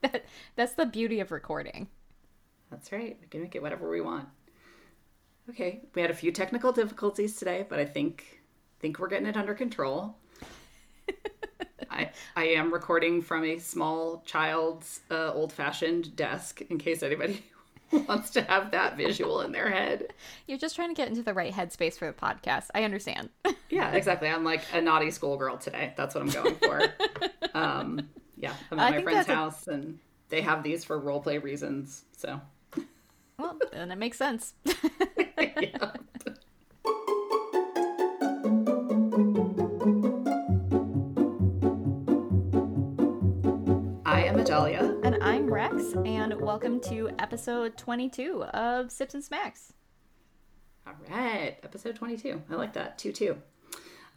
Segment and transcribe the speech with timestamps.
[0.12, 0.24] that
[0.56, 1.88] that's the beauty of recording.
[2.70, 3.16] That's right.
[3.20, 4.28] We can make it whatever we want.
[5.48, 8.40] Okay, we had a few technical difficulties today, but I think
[8.78, 10.16] think we're getting it under control.
[11.90, 17.44] I I am recording from a small child's uh, old fashioned desk in case anybody
[17.92, 20.12] wants to have that visual in their head.
[20.46, 22.66] You're just trying to get into the right headspace for the podcast.
[22.74, 23.30] I understand.
[23.68, 24.28] Yeah, exactly.
[24.28, 25.92] I'm like a naughty schoolgirl today.
[25.96, 26.82] That's what I'm going for.
[27.54, 28.08] um,
[28.40, 29.98] yeah, I'm at I my friend's that's a- house, and
[30.30, 32.04] they have these for role play reasons.
[32.16, 32.40] So,
[33.38, 34.54] Well, then it makes sense.
[34.64, 35.92] yeah.
[44.04, 44.98] I am Adalia.
[45.04, 49.72] and I'm Rex, and welcome to episode 22 of Sips and Smacks.
[50.86, 52.42] All right, episode 22.
[52.50, 52.98] I like that.
[52.98, 53.36] 2 2.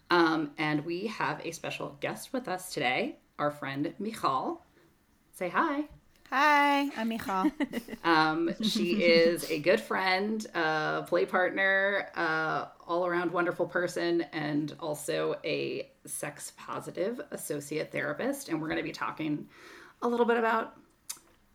[0.10, 4.62] Um, and we have a special guest with us today, our friend Michal.
[5.32, 5.86] Say hi.
[6.30, 7.52] Hi, I'm Michal.
[8.04, 14.76] Um, she is a good friend, a play partner, uh, all around wonderful person, and
[14.80, 18.50] also a sex positive associate therapist.
[18.50, 19.48] And we're going to be talking
[20.02, 20.74] a little bit about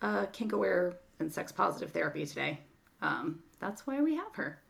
[0.00, 2.60] uh, kink aware and sex positive therapy today.
[3.02, 4.62] Um, that's why we have her.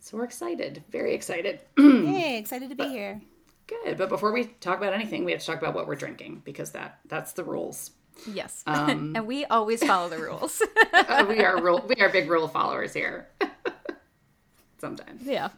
[0.00, 1.60] So we're excited, very excited.
[1.76, 3.20] hey, excited to be here.
[3.68, 3.98] Good.
[3.98, 6.72] But before we talk about anything, we have to talk about what we're drinking because
[6.72, 7.90] that that's the rules.
[8.26, 8.62] Yes.
[8.66, 10.62] and we always follow the rules.
[10.92, 13.28] Uh, we are rule, we are big rule followers here.
[14.78, 15.48] Sometimes yeah.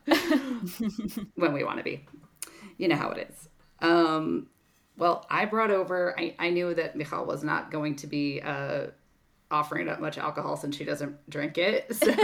[1.35, 2.07] when we want to be,
[2.79, 3.49] you know how it is.
[3.81, 4.49] Um,
[4.97, 6.19] well, I brought over.
[6.19, 8.87] I, I knew that Michal was not going to be uh,
[9.51, 11.95] offering up much alcohol since she doesn't drink it.
[11.95, 12.15] So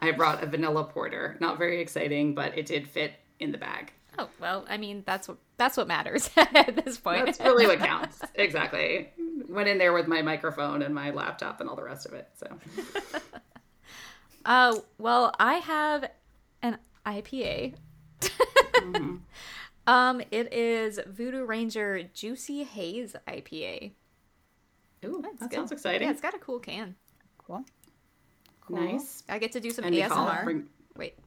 [0.00, 1.36] I brought a vanilla porter.
[1.38, 3.92] Not very exciting, but it did fit in the bag.
[4.18, 7.26] Oh, well, I mean, that's what that's what matters at this point.
[7.26, 8.20] That's really what counts.
[8.34, 9.10] exactly.
[9.48, 12.28] Went in there with my microphone and my laptop and all the rest of it.
[12.36, 12.46] So
[14.44, 16.10] Uh, well, I have
[16.62, 17.74] an IPA.
[19.86, 23.92] um, it is Voodoo Ranger Juicy Haze IPA.
[25.04, 25.52] Ooh, that good.
[25.52, 26.06] sounds exciting.
[26.08, 26.96] Yeah, it's got a cool can.
[27.38, 27.64] Cool.
[28.66, 28.76] cool.
[28.76, 29.22] nice.
[29.28, 30.44] I get to do some And ASMR.
[30.44, 31.21] bring- Wait, I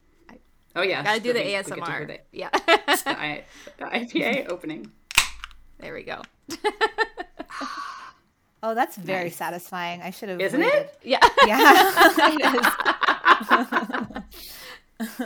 [0.76, 1.88] Oh yeah, gotta do the we- we get to ASMR.
[1.96, 3.44] hear the- Yeah, the I-
[3.78, 4.92] the IPA opening.
[5.78, 6.22] there we go.
[8.62, 9.36] Oh, that's very Nice.
[9.36, 10.02] satisfying.
[10.02, 10.40] I should have.
[10.40, 10.74] Isn't waited.
[10.74, 10.98] it?
[11.04, 12.54] Yeah, Yeah, it
[15.00, 15.16] is.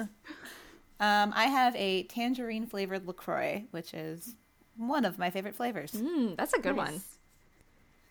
[1.00, 4.34] um, I have a tangerine flavored Lacroix, which is
[4.76, 5.92] one of my favorite flavors.
[5.92, 7.00] Mm, that's a good one.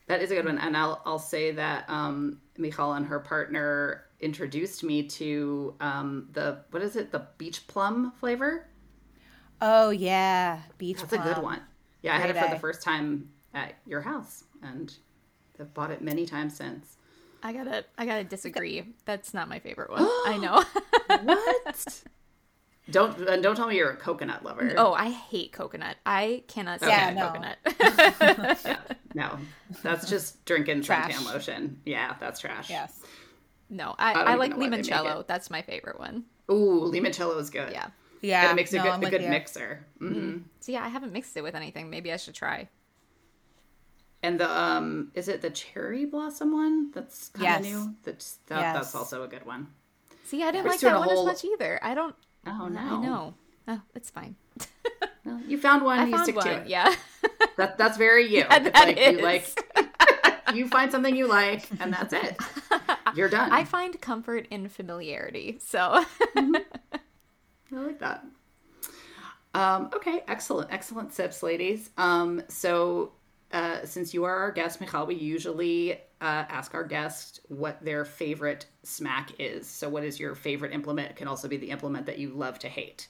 [0.10, 0.18] Nice.
[0.18, 4.06] That is a good one, and I'll I'll say that um, Michal and her partner
[4.20, 8.68] introduced me to um, the what is it the beach plum flavor.
[9.62, 10.98] Oh yeah, beach.
[10.98, 11.10] Plum.
[11.12, 11.62] That's a good one.
[12.02, 14.94] Yeah, I had it Great for the first time at your house, and
[15.60, 16.98] I've bought it many times since.
[17.42, 18.84] I gotta, I gotta disagree.
[19.06, 20.02] That's not my favorite one.
[20.04, 20.64] I know.
[21.24, 22.04] What?
[22.92, 24.74] Don't and don't tell me you're a coconut lover.
[24.78, 25.98] oh, I hate coconut.
[26.06, 27.28] I cannot stand Yeah, no.
[27.30, 28.60] coconut.
[29.16, 29.40] Yeah, no,
[29.82, 31.12] that's just drinking Trash.
[31.14, 31.82] suntan lotion.
[31.86, 32.70] Yeah, that's trash.
[32.70, 33.00] Yes.
[33.70, 35.26] no, I, don't I, like know why they make limoncello.
[35.28, 36.26] That's my favorite one.
[36.52, 37.72] Ooh, limoncello is good.
[37.72, 37.88] Yeah.
[38.22, 38.52] Yeah.
[38.52, 39.30] it makes a good, I'm a good you.
[39.30, 39.86] mixer.
[39.98, 41.90] hmm So yeah, I haven't mixed it with anything.
[41.90, 42.70] Maybe I should try.
[44.22, 46.92] And the um, is it the cherry blossom one?
[46.92, 47.74] That's kind of Yes.
[47.74, 47.96] new.
[48.04, 48.76] That's that, Yes.
[48.76, 49.68] that's also a good one.
[50.26, 51.80] See, I didn't We're like doing that one whole- as much either.
[51.82, 52.16] I don't.
[52.46, 53.34] Oh no, I know.
[53.68, 54.36] Oh, it's fine.
[55.26, 56.00] Well, you found one.
[56.00, 56.46] I you found stick one.
[56.46, 56.68] to it.
[56.68, 56.94] Yeah.
[57.58, 58.40] That that's very you.
[58.50, 59.18] Yeah, that like is.
[59.18, 62.38] you like you find something you like, and that's it.
[63.16, 63.52] You're done.
[63.52, 65.58] I find comfort in familiarity.
[65.60, 66.04] So
[66.38, 66.64] I
[67.72, 68.26] like that.
[69.54, 71.90] Um, okay, excellent, excellent sips, ladies.
[71.98, 73.12] Um, so,
[73.52, 75.96] uh, since you are our guest, Michal, we usually uh,
[76.50, 79.68] ask our guests what their favorite smack is.
[79.68, 81.12] So, what is your favorite implement?
[81.12, 83.08] It can also be the implement that you love to hate.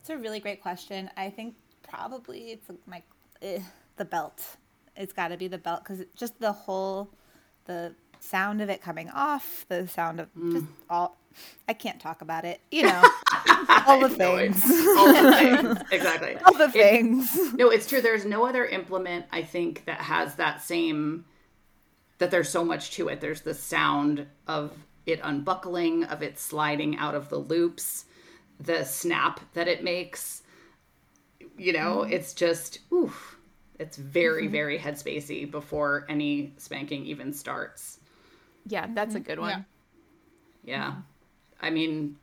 [0.00, 1.10] It's a really great question.
[1.16, 3.02] I think probably it's my
[3.42, 3.60] eh,
[3.96, 4.42] the belt.
[4.96, 7.10] It's got to be the belt because just the whole
[7.64, 11.16] the sound of it coming off, the sound of just all.
[11.68, 12.60] I can't talk about it.
[12.70, 13.02] You know,
[13.86, 16.36] all the things, All the things, exactly.
[16.44, 17.54] all the It- things.
[17.54, 18.00] no, it's true.
[18.00, 21.24] There's no other implement I think that has that same
[22.18, 23.20] that there's so much to it.
[23.20, 24.72] There's the sound of
[25.06, 28.04] it unbuckling, of it sliding out of the loops,
[28.58, 30.42] the snap that it makes.
[31.56, 32.12] You know, mm-hmm.
[32.12, 33.36] it's just oof.
[33.78, 34.52] It's very, mm-hmm.
[34.52, 37.98] very headspacey before any spanking even starts.
[38.66, 39.26] yeah, that's a mm-hmm.
[39.26, 39.64] good one.
[40.64, 40.96] Yeah.
[41.60, 42.16] I mean,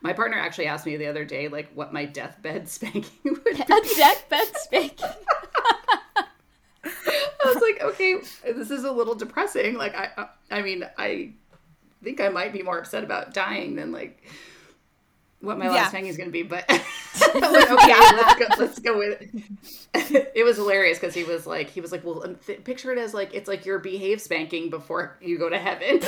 [0.00, 3.50] my partner actually asked me the other day, like, what my deathbed spanking would be.
[3.52, 5.08] A deathbed spanking.
[6.84, 8.16] I was like, okay,
[8.54, 9.74] this is a little depressing.
[9.76, 11.30] Like, I, I mean, I
[12.02, 14.22] think I might be more upset about dying than like
[15.40, 15.88] what my last Yeah.
[15.90, 16.42] thing is going to be.
[16.44, 19.30] But like, okay, let's go, let's go with it.
[20.34, 23.12] it was hilarious because he was like, he was like, well, th- picture it as
[23.12, 26.00] like it's like your behave spanking before you go to heaven.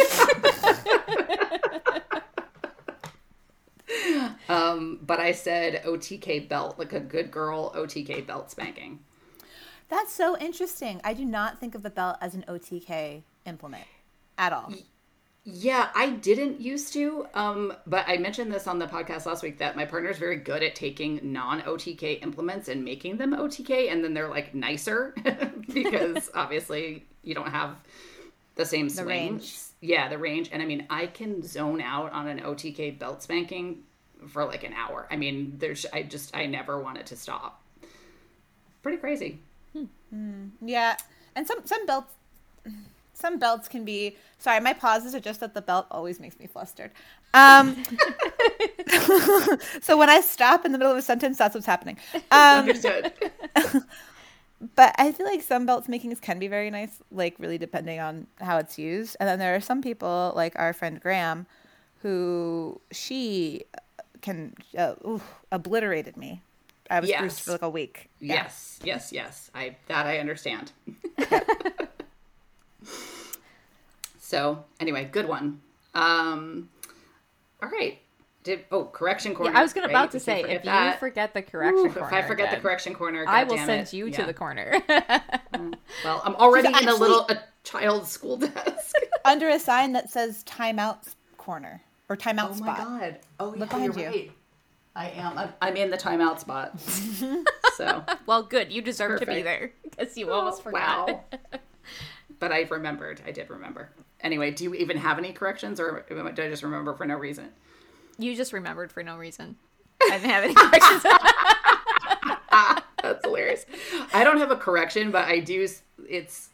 [4.49, 9.01] Um, but I said OTK belt, like a good girl OTK belt spanking.
[9.89, 11.01] That's so interesting.
[11.05, 13.85] I do not think of the belt as an OTK implement
[14.39, 14.73] at all.
[15.47, 17.27] Yeah, I didn't used to.
[17.35, 20.37] Um, but I mentioned this on the podcast last week that my partner is very
[20.37, 25.15] good at taking non OTK implements and making them OTK, and then they're like nicer
[25.73, 27.77] because obviously you don't have
[28.55, 29.07] the same swing.
[29.07, 29.59] range.
[29.83, 30.49] Yeah, the range.
[30.51, 33.83] And I mean, I can zone out on an OTK belt spanking
[34.29, 35.07] for like an hour.
[35.11, 37.63] I mean, there's, I just, I never want it to stop.
[38.83, 39.41] Pretty crazy.
[40.65, 40.97] Yeah,
[41.35, 42.13] and some some belts
[43.15, 44.61] some belts can be sorry.
[44.61, 46.91] My pauses are just that the belt always makes me flustered.
[47.33, 47.83] Um,
[49.81, 51.99] so when I stop in the middle of a sentence, that's what's happening.
[52.31, 53.13] Um, Understood.
[54.77, 58.27] but I feel like some belts makings can be very nice, like really depending on
[58.41, 59.17] how it's used.
[59.19, 61.47] And then there are some people, like our friend Graham,
[62.03, 63.65] who she
[64.25, 65.21] can uh, ooh,
[65.53, 66.41] obliterated me.
[66.91, 67.21] I was Yes.
[67.21, 68.09] bruised for like a week.
[68.21, 68.35] Yeah.
[68.35, 69.51] Yes, yes, yes.
[69.55, 70.73] I that I understand.
[74.19, 75.61] so anyway, good one.
[75.95, 76.69] Um,
[77.63, 77.99] all right.
[78.43, 79.53] Did oh correction corner?
[79.53, 79.93] Yeah, I was gonna right?
[79.93, 82.23] about to you say forget if that- you forget the correction Ooh, corner, if I
[82.27, 83.93] forget the correction corner, I will damn send it.
[83.95, 84.17] you Yeah.
[84.19, 84.83] to the corner.
[86.05, 88.97] Well, I'm already She's in a little a child's school desk.
[89.25, 92.81] Under a sign that says timeout corner or timeout oh spot.
[92.81, 93.19] Oh my god!
[93.41, 94.21] Oh Look yeah, you're behind you.
[94.21, 94.33] right.
[94.97, 95.39] I am.
[95.39, 96.79] I'm, I'm in the timeout spot.
[97.77, 98.73] so well, good.
[98.73, 101.09] You deserve to be there because you almost forgot.
[101.09, 101.25] Wow.
[102.39, 103.21] but I remembered.
[103.27, 103.91] I did remember.
[104.21, 107.51] Anyway, do you even have any corrections, or did I just remember for no reason?
[108.19, 109.57] You just remembered for no reason.
[110.03, 111.03] I didn't have any corrections.
[113.03, 113.67] That's hilarious.
[114.15, 115.67] I don't have a correction, but I do.
[116.09, 116.49] It's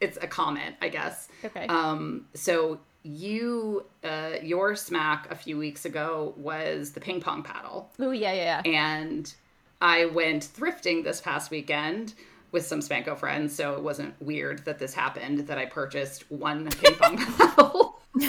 [0.00, 1.28] it's a comment, I guess.
[1.44, 1.66] Okay.
[1.66, 2.26] Um.
[2.34, 8.10] So you, uh, your smack a few weeks ago was the ping pong paddle, oh
[8.10, 8.70] yeah, yeah, yeah.
[8.70, 9.32] and
[9.80, 12.14] I went thrifting this past weekend
[12.50, 15.46] with some Spanko friends, so it wasn't weird that this happened.
[15.48, 18.00] That I purchased one ping pong paddle.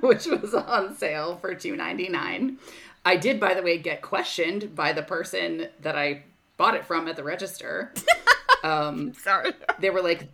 [0.00, 2.58] which was on sale for two ninety nine.
[3.04, 6.24] I did, by the way, get questioned by the person that I
[6.56, 7.92] bought it from at the register.
[8.64, 9.52] Um, Sorry.
[9.78, 10.26] they were like,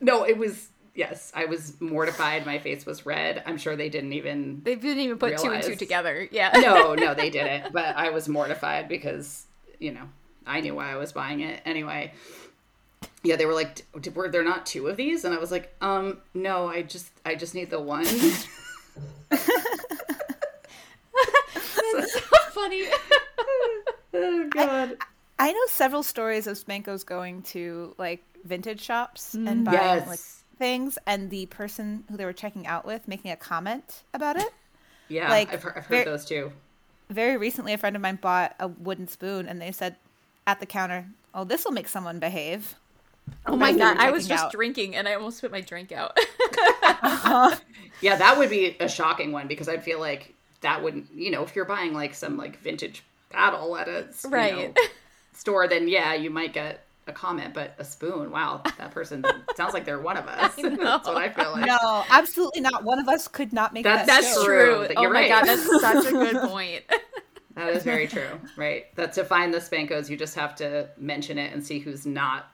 [0.00, 0.68] "No, it was
[0.98, 2.44] yes." I was mortified.
[2.44, 3.42] My face was red.
[3.46, 4.60] I'm sure they didn't even.
[4.64, 6.28] They didn't even put two and two together.
[6.30, 6.50] Yeah.
[6.54, 7.72] No, no, they didn't.
[7.72, 9.46] But I was mortified because
[9.78, 10.06] you know
[10.46, 12.12] I knew why I was buying it anyway.
[13.22, 15.74] Yeah, they were like, "D- "Were there not two of these?" And I was like,
[15.80, 18.04] "Um, no, I just, I just need the one."
[21.94, 22.20] That's so
[22.50, 22.84] funny.
[24.14, 24.96] oh God.
[25.38, 30.08] I know several stories of Spankos going to like vintage shops and buying Yes.
[30.08, 30.20] like
[30.58, 34.52] things, and the person who they were checking out with making a comment about it.
[35.08, 36.52] Yeah, Like, I've heard, I've ver- heard those too.
[37.10, 39.96] Very recently, a friend of mine bought a wooden spoon, and they said
[40.46, 42.74] at the counter, "Oh, this will make someone behave."
[43.46, 44.52] Oh my god, I was just out.
[44.52, 46.16] drinking and I almost spit my drink out.
[47.00, 47.56] Uh-huh.
[48.00, 51.42] Yeah, that would be a shocking one because I'd feel like that wouldn't, you know,
[51.44, 54.52] if you're buying like some like vintage paddle at a you Right.
[54.52, 54.74] know,
[55.32, 59.24] store, then yeah, you might get a comment, but a spoon, wow, that person
[59.56, 60.52] sounds like they're one of us.
[60.58, 60.68] I.
[60.76, 61.66] That's what I feel like.
[61.66, 62.84] No, absolutely not.
[62.84, 64.20] One of us could not make That's- that.
[64.22, 64.44] That's joke.
[64.44, 64.86] true.
[64.86, 64.94] true.
[65.00, 65.28] You're Oh my right.
[65.28, 66.82] god, that's such a good point.
[67.54, 68.40] That is very true.
[68.56, 68.94] Right.
[68.96, 72.46] That to find the spankos, you just have to mention it and see who's not,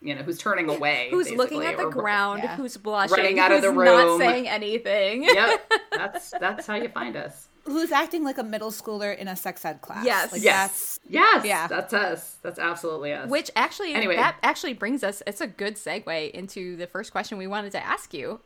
[0.00, 1.08] you know, who's turning away.
[1.10, 2.54] who's looking at the or- ground, yeah.
[2.56, 5.24] who's blushing, Running out of who's the not saying anything.
[5.24, 5.72] Yep.
[5.90, 7.48] That's that's how you find us.
[7.66, 10.04] Who's acting like a middle schooler in a sex ed class?
[10.04, 10.32] Yes.
[10.32, 10.98] Like, Yes.
[11.08, 11.44] Yes.
[11.44, 11.66] Yeah.
[11.66, 12.36] That's us.
[12.42, 13.28] That's absolutely us.
[13.28, 14.16] Which actually, Anyway.
[14.16, 15.22] that actually brings us.
[15.26, 18.40] It's a good segue into the first question we wanted to ask you.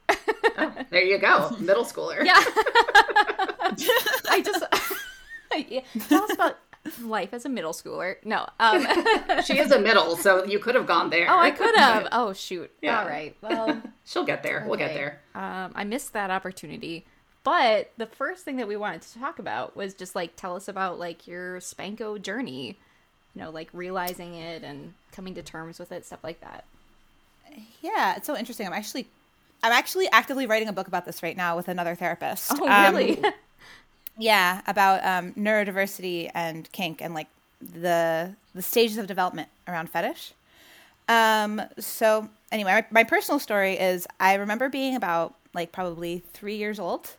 [0.59, 1.51] Oh, there you go.
[1.61, 2.25] Middle schooler.
[2.25, 2.35] Yeah.
[4.29, 4.65] I just
[5.69, 5.81] yeah.
[6.09, 6.57] tell us about
[7.03, 8.17] life as a middle schooler.
[8.25, 8.47] No.
[8.59, 8.87] Um,
[9.45, 11.27] She is a middle, so you could have gone there.
[11.31, 12.09] oh, I could have.
[12.13, 12.71] Oh, shoot.
[12.81, 13.01] Yeah.
[13.01, 13.37] All right.
[13.43, 14.65] Well, She'll get there.
[14.67, 15.21] We'll get there.
[15.35, 17.07] Um, I missed that opportunity.
[17.43, 20.69] But the first thing that we wanted to talk about was just like tell us
[20.69, 22.77] about like your Spanko journey.
[23.35, 26.65] You know, like realizing it and coming to terms with it, stuff like that.
[27.81, 28.67] Yeah, it's so interesting.
[28.67, 29.07] I'm actually,
[29.63, 32.53] I'm actually actively writing a book about this right now with another therapist.
[32.55, 33.23] Oh, Um, really?
[34.19, 37.29] yeah, about um, neurodiversity and kink and like
[37.61, 40.33] the the stages of development around fetish.
[41.09, 46.57] Um, so anyway, my, my personal story is I remember being about like probably three
[46.57, 47.17] years old.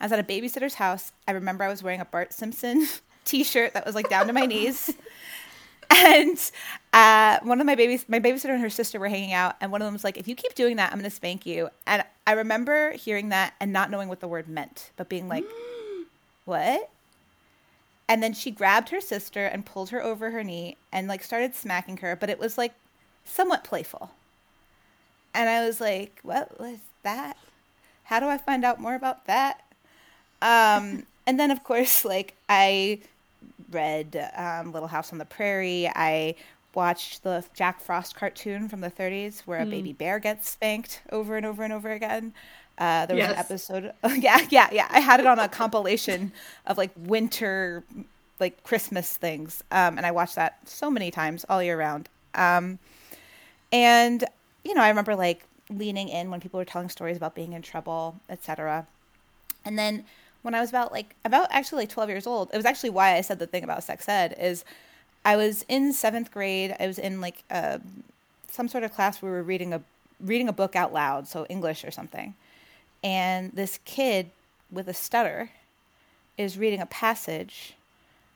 [0.00, 1.12] I was at a babysitter's house.
[1.26, 2.86] I remember I was wearing a Bart Simpson
[3.24, 4.94] t-shirt that was like down to my knees.
[5.90, 6.38] And
[6.92, 9.82] uh, one of my babies, my babysitter and her sister were hanging out, and one
[9.82, 12.04] of them was like, "If you keep doing that, I'm going to spank you." And
[12.26, 15.44] I remember hearing that and not knowing what the word meant, but being like,
[16.44, 16.90] "What?"
[18.08, 21.54] And then she grabbed her sister and pulled her over her knee and like started
[21.54, 22.74] smacking her, but it was like
[23.24, 24.10] somewhat playful.
[25.32, 27.36] And I was like, "What was that?
[28.04, 29.63] How do I find out more about that?"
[30.42, 33.00] Um, and then of course, like I
[33.70, 35.90] read um, Little House on the Prairie.
[35.94, 36.34] I
[36.74, 41.36] watched the Jack Frost cartoon from the 30s where a baby bear gets spanked over
[41.36, 42.32] and over and over again.
[42.78, 43.38] Uh, there was an Yes.
[43.38, 43.92] episode.
[44.18, 44.88] yeah, yeah, yeah.
[44.90, 46.32] I had it on a compilation
[46.66, 47.84] of like winter,
[48.40, 52.08] like Christmas things, um, and I watched that so many times all year round.
[52.34, 52.78] Um,
[53.72, 54.24] and
[54.64, 57.62] you know, I remember like leaning in when people were telling stories about being in
[57.62, 58.86] trouble, etc.
[59.64, 60.04] And then
[60.44, 63.16] when I was about like about actually like 12 years old, it was actually why
[63.16, 64.62] I said the thing about sex ed is
[65.24, 66.76] I was in seventh grade.
[66.78, 67.78] I was in like uh,
[68.50, 69.80] some sort of class where we were reading a
[70.20, 72.34] reading a book out loud, so English or something.
[73.02, 74.30] And this kid
[74.70, 75.50] with a stutter
[76.36, 77.74] is reading a passage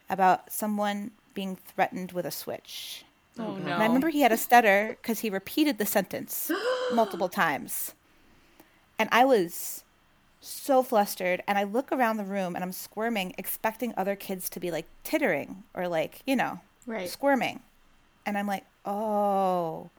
[0.09, 3.05] about someone being threatened with a switch.
[3.39, 3.73] Oh, no.
[3.73, 6.51] And I remember he had a stutter because he repeated the sentence
[6.95, 7.93] multiple times.
[8.99, 9.85] And I was
[10.41, 11.43] so flustered.
[11.47, 14.87] And I look around the room and I'm squirming, expecting other kids to be like
[15.05, 17.09] tittering or like, you know, Right.
[17.09, 17.61] squirming.
[18.25, 19.91] And I'm like, oh,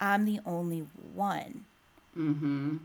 [0.00, 1.64] I'm the only one.
[2.16, 2.76] Mm-hmm.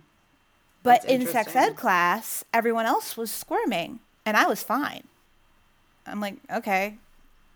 [0.83, 5.03] But in sex ed class, everyone else was squirming and I was fine.
[6.05, 6.97] I'm like, okay,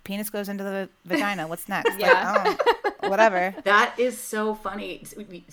[0.07, 1.47] penis goes into the vagina.
[1.47, 1.91] What's next?
[1.91, 2.55] Like, Yeah.
[3.03, 3.53] oh, whatever.
[3.65, 5.03] That is so funny.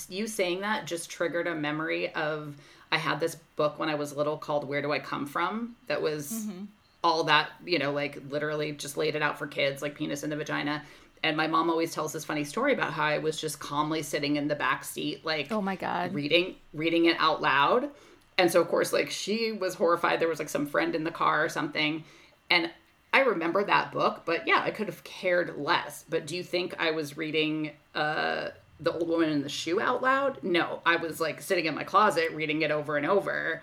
[0.09, 2.57] You saying that just triggered a memory of
[2.93, 5.75] I had this book when I was little called Where Do I Come From?
[5.89, 6.65] That was mm-hmm.
[7.03, 10.31] all that, you know, like literally just laid it out for kids, like penis in
[10.31, 10.83] the vagina.
[11.25, 14.37] And my mom always tells this funny story about how I was just calmly sitting
[14.37, 16.15] in the back seat, like Oh my god.
[16.15, 17.91] reading reading it out loud.
[18.39, 21.11] And so of course like she was horrified there was like some friend in the
[21.11, 22.05] car or something.
[22.51, 22.71] And
[23.15, 26.05] I remember that book, but yeah, I could have cared less.
[26.09, 28.49] But do you think I was reading uh
[28.81, 30.43] The Old Woman in the Shoe out loud?
[30.43, 33.63] No, I was like sitting in my closet reading it over and over.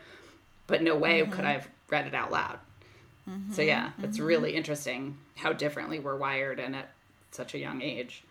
[0.67, 1.45] But no way could mm-hmm.
[1.47, 2.59] I have read it out loud.
[3.29, 3.51] Mm-hmm.
[3.51, 4.25] So yeah, it's mm-hmm.
[4.25, 6.91] really interesting how differently we're wired and at
[7.31, 8.23] such a young age.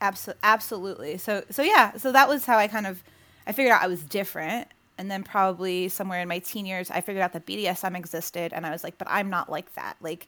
[0.00, 1.18] Absolutely, absolutely.
[1.18, 3.02] So, so yeah, so that was how I kind of,
[3.46, 7.00] I figured out I was different, and then probably somewhere in my teen years, I
[7.00, 9.96] figured out that BDSM existed, and I was like, but I'm not like that.
[10.00, 10.26] Like,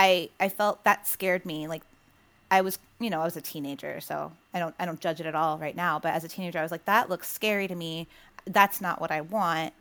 [0.00, 1.68] I, I felt that scared me.
[1.68, 1.82] Like,
[2.50, 5.26] I was, you know, I was a teenager, so I don't, I don't judge it
[5.26, 5.98] at all right now.
[5.98, 8.08] But as a teenager, I was like, that looks scary to me.
[8.46, 9.74] That's not what I want.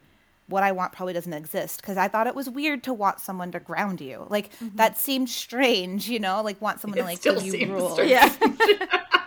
[0.47, 3.51] What I want probably doesn't exist because I thought it was weird to want someone
[3.53, 4.25] to ground you.
[4.29, 7.99] Like that seemed strange, you know, like want someone to like give you rules.
[7.99, 8.33] Yeah.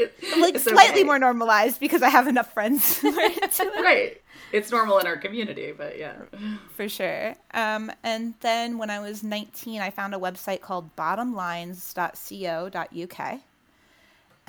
[0.00, 1.04] It- like slightly okay.
[1.04, 4.20] more normalized because I have enough friends who are into it, right.
[4.52, 6.14] It's normal in our community, but yeah.
[6.74, 7.36] for sure.
[7.54, 13.40] Um, and then when I was 19, I found a website called bottomlines.co.uk.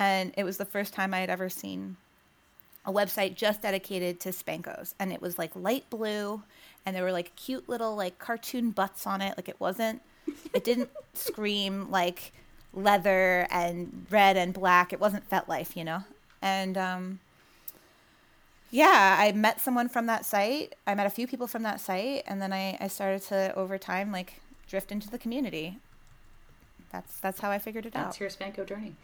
[0.00, 1.98] And it was the first time I had ever seen
[2.84, 4.94] a website just dedicated to Spankos.
[4.98, 6.42] And it was like light blue,
[6.84, 9.36] and there were like cute little like cartoon butts on it.
[9.36, 10.02] Like it wasn't,
[10.52, 12.32] it didn't scream like
[12.74, 14.92] leather and red and black.
[14.92, 16.04] It wasn't FetLife, you know?
[16.40, 17.20] And um,
[18.70, 20.74] yeah, I met someone from that site.
[20.86, 23.78] I met a few people from that site, and then I, I started to over
[23.78, 25.78] time like drift into the community.
[26.90, 28.18] That's that's how I figured it That's out.
[28.18, 28.94] That's your Spanko journey.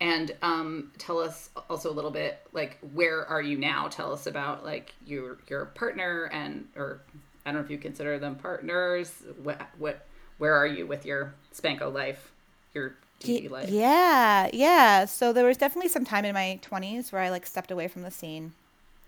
[0.00, 3.86] And um, tell us also a little bit like where are you now?
[3.88, 7.00] Tell us about like your your partner and or
[7.46, 9.12] I don't know if you consider them partners.
[9.42, 10.06] What what
[10.38, 12.32] where are you with your Spanko life?
[12.74, 13.68] Your TV life?
[13.68, 15.04] Yeah, yeah.
[15.04, 18.02] So there was definitely some time in my 20s where I like stepped away from
[18.02, 18.52] the scene.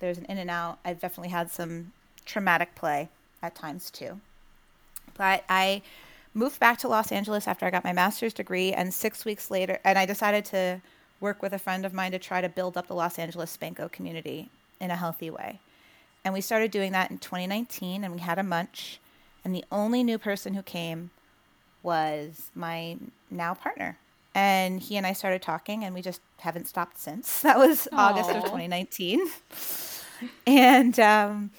[0.01, 0.79] There's an in and out.
[0.85, 1.93] I've definitely had some
[2.25, 3.09] traumatic play
[3.43, 4.21] at times too.
[5.17, 5.83] But I
[6.35, 9.79] moved back to Los Angeles after I got my master's degree, and six weeks later,
[9.85, 10.81] and I decided to
[11.21, 13.91] work with a friend of mine to try to build up the Los Angeles Spanko
[13.91, 15.61] community in a healthy way.
[16.25, 18.99] And we started doing that in 2019, and we had a munch.
[19.45, 21.11] And the only new person who came
[21.83, 22.97] was my
[23.31, 23.99] now partner.
[24.35, 27.41] And he and I started talking, and we just haven't stopped since.
[27.43, 29.27] That was August of 2019.
[30.47, 31.51] and um,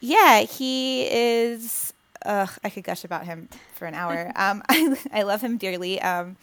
[0.00, 1.92] yeah, he is.
[2.26, 4.32] Ugh, I could gush about him for an hour.
[4.36, 6.00] Um, I, I love him dearly.
[6.00, 6.36] Um,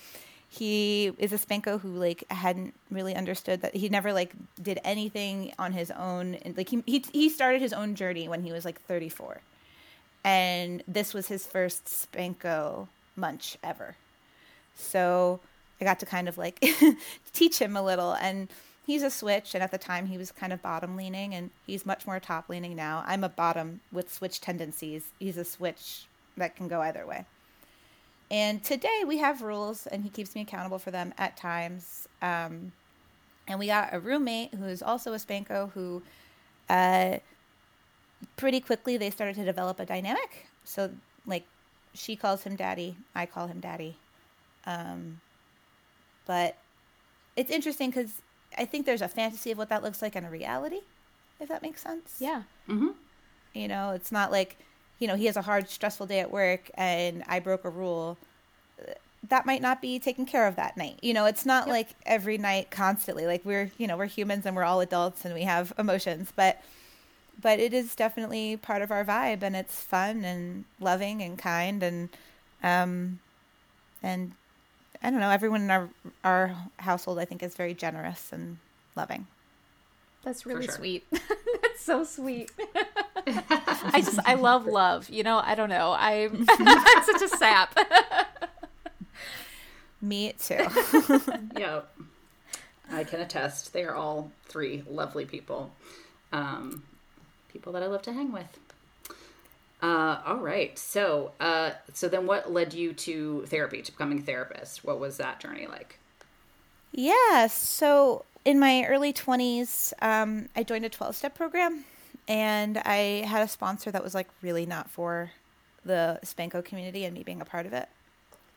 [0.49, 4.31] he is a spanko who like hadn't really understood that he never like
[4.61, 8.41] did anything on his own and like he, he he started his own journey when
[8.43, 9.41] he was like 34
[10.23, 13.95] and this was his first spanko munch ever
[14.75, 15.39] so
[15.79, 16.63] i got to kind of like
[17.33, 18.47] teach him a little and
[18.85, 21.85] he's a switch and at the time he was kind of bottom leaning and he's
[21.85, 26.05] much more top leaning now i'm a bottom with switch tendencies he's a switch
[26.35, 27.25] that can go either way
[28.29, 32.07] and today we have rules, and he keeps me accountable for them at times.
[32.21, 32.73] Um,
[33.47, 36.01] and we got a roommate who is also a Spanko who
[36.69, 37.17] uh,
[38.35, 40.47] pretty quickly they started to develop a dynamic.
[40.65, 40.91] So,
[41.25, 41.45] like,
[41.93, 43.95] she calls him daddy, I call him daddy.
[44.65, 45.21] Um,
[46.27, 46.57] but
[47.35, 48.21] it's interesting because
[48.57, 50.81] I think there's a fantasy of what that looks like and a reality,
[51.39, 52.17] if that makes sense.
[52.19, 52.43] Yeah.
[52.69, 52.89] Mm-hmm.
[53.53, 54.57] You know, it's not like
[54.99, 58.17] you know, he has a hard, stressful day at work and I broke a rule,
[59.29, 60.99] that might not be taken care of that night.
[61.01, 61.73] You know, it's not yep.
[61.73, 63.25] like every night constantly.
[63.25, 66.61] Like we're, you know, we're humans and we're all adults and we have emotions, but
[67.39, 71.83] but it is definitely part of our vibe and it's fun and loving and kind
[71.83, 72.09] and
[72.63, 73.19] um
[74.01, 74.31] and
[75.03, 75.89] I don't know, everyone in our
[76.23, 78.57] our household I think is very generous and
[78.95, 79.27] loving.
[80.23, 80.75] That's really sure.
[80.75, 81.05] sweet.
[81.11, 82.51] That's so sweet.
[83.27, 85.09] I just I love love.
[85.09, 85.95] You know, I don't know.
[85.97, 87.77] I'm, I'm such a sap.
[90.01, 90.67] Me too.
[91.57, 91.89] yep.
[92.91, 93.73] I can attest.
[93.73, 95.71] They are all three lovely people.
[96.31, 96.83] Um,
[97.51, 98.59] people that I love to hang with.
[99.81, 100.77] Uh, all right.
[100.77, 104.83] So, uh, so then what led you to therapy, to becoming a therapist?
[104.83, 105.99] What was that journey like?
[106.91, 107.47] Yeah.
[107.47, 111.85] So in my early 20s, um, I joined a 12 step program
[112.27, 115.31] and I had a sponsor that was like really not for
[115.85, 117.87] the Spanko community and me being a part of it.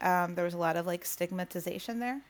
[0.01, 2.21] Um, there was a lot of like stigmatization there.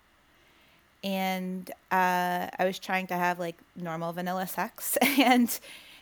[1.03, 5.59] And uh, I was trying to have like normal vanilla sex, and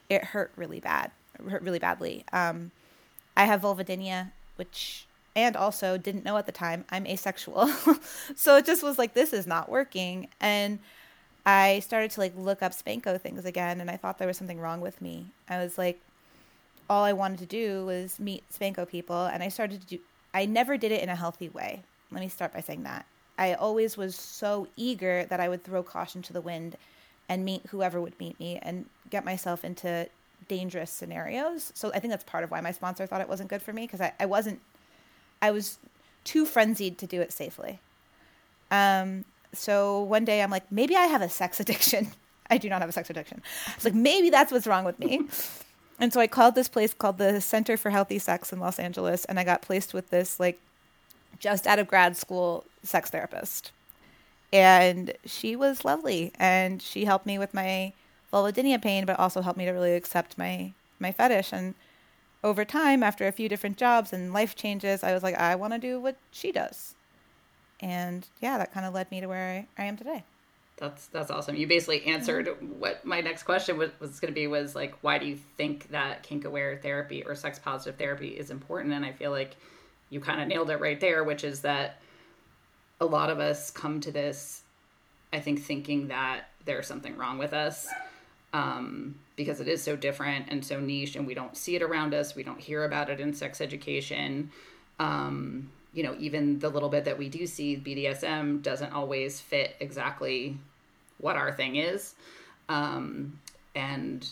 [0.08, 1.12] it hurt really bad,
[1.48, 2.24] hurt really badly.
[2.32, 2.70] Um,
[3.36, 7.68] I have vulvodynia, which, and also didn't know at the time I'm asexual.
[8.36, 10.28] so it just was like, this is not working.
[10.40, 10.78] And
[11.46, 14.60] I started to like look up Spanko things again, and I thought there was something
[14.60, 15.26] wrong with me.
[15.48, 16.00] I was like,
[16.90, 19.98] all I wanted to do was meet Spanko people, and I started to do.
[20.34, 21.82] I never did it in a healthy way.
[22.10, 23.06] Let me start by saying that.
[23.38, 26.76] I always was so eager that I would throw caution to the wind
[27.28, 30.08] and meet whoever would meet me and get myself into
[30.46, 31.72] dangerous scenarios.
[31.74, 33.86] So I think that's part of why my sponsor thought it wasn't good for me
[33.86, 34.60] because I, I wasn't,
[35.42, 35.78] I was
[36.24, 37.80] too frenzied to do it safely.
[38.70, 42.08] Um, so one day I'm like, maybe I have a sex addiction.
[42.50, 43.42] I do not have a sex addiction.
[43.74, 45.22] It's like, maybe that's what's wrong with me.
[45.98, 49.24] and so I called this place called the Center for Healthy Sex in Los Angeles,
[49.26, 50.58] and I got placed with this like
[51.38, 53.72] just out of grad school sex therapist.
[54.50, 57.92] And she was lovely, and she helped me with my
[58.32, 61.52] vulvodynia pain, but also helped me to really accept my my fetish.
[61.52, 61.74] And
[62.44, 65.72] over time, after a few different jobs and life changes, I was like, I want
[65.72, 66.94] to do what she does
[67.80, 70.24] and yeah, that kind of led me to where I, I am today.
[70.76, 71.56] That's that's awesome.
[71.56, 72.66] You basically answered mm-hmm.
[72.78, 75.90] what my next question was, was going to be was like, why do you think
[75.90, 78.94] that kink aware therapy or sex positive therapy is important?
[78.94, 79.56] And I feel like
[80.10, 82.00] you kind of nailed it right there, which is that
[83.00, 84.62] a lot of us come to this,
[85.32, 87.88] I think, thinking that there's something wrong with us
[88.52, 92.14] um, because it is so different and so niche, and we don't see it around
[92.14, 92.34] us.
[92.34, 94.50] We don't hear about it in sex education.
[94.98, 99.76] Um, you know, even the little bit that we do see BDSM doesn't always fit
[99.80, 100.58] exactly
[101.18, 102.14] what our thing is.
[102.68, 103.38] Um,
[103.74, 104.26] and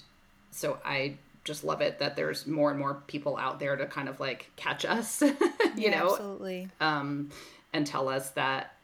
[0.51, 4.09] so I just love it that there's more and more people out there to kind
[4.09, 5.37] of like catch us, you
[5.77, 6.69] yeah, know, absolutely.
[6.81, 7.31] Um,
[7.73, 8.75] and tell us that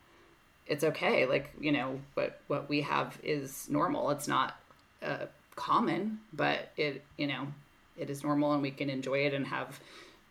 [0.67, 1.27] it's okay.
[1.27, 4.11] Like, you know, what, what we have is normal.
[4.11, 4.57] It's not
[5.05, 7.47] uh, common, but it, you know,
[7.97, 9.81] it is normal and we can enjoy it and have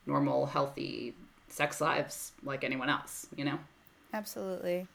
[0.06, 1.14] normal, healthy
[1.48, 3.60] sex lives like anyone else, you know?
[4.14, 4.88] Absolutely.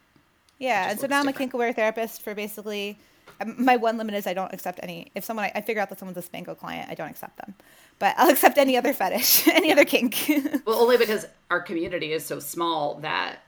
[0.59, 0.91] Yeah.
[0.91, 2.99] And so now I'm a kink aware therapist for basically
[3.41, 5.11] um, my one limit is I don't accept any.
[5.15, 7.55] If someone I, figure out that someone's a Spanko client, I don't accept them.
[7.99, 10.31] But I'll accept any other fetish, any other kink.
[10.65, 13.41] well, only because our community is so small that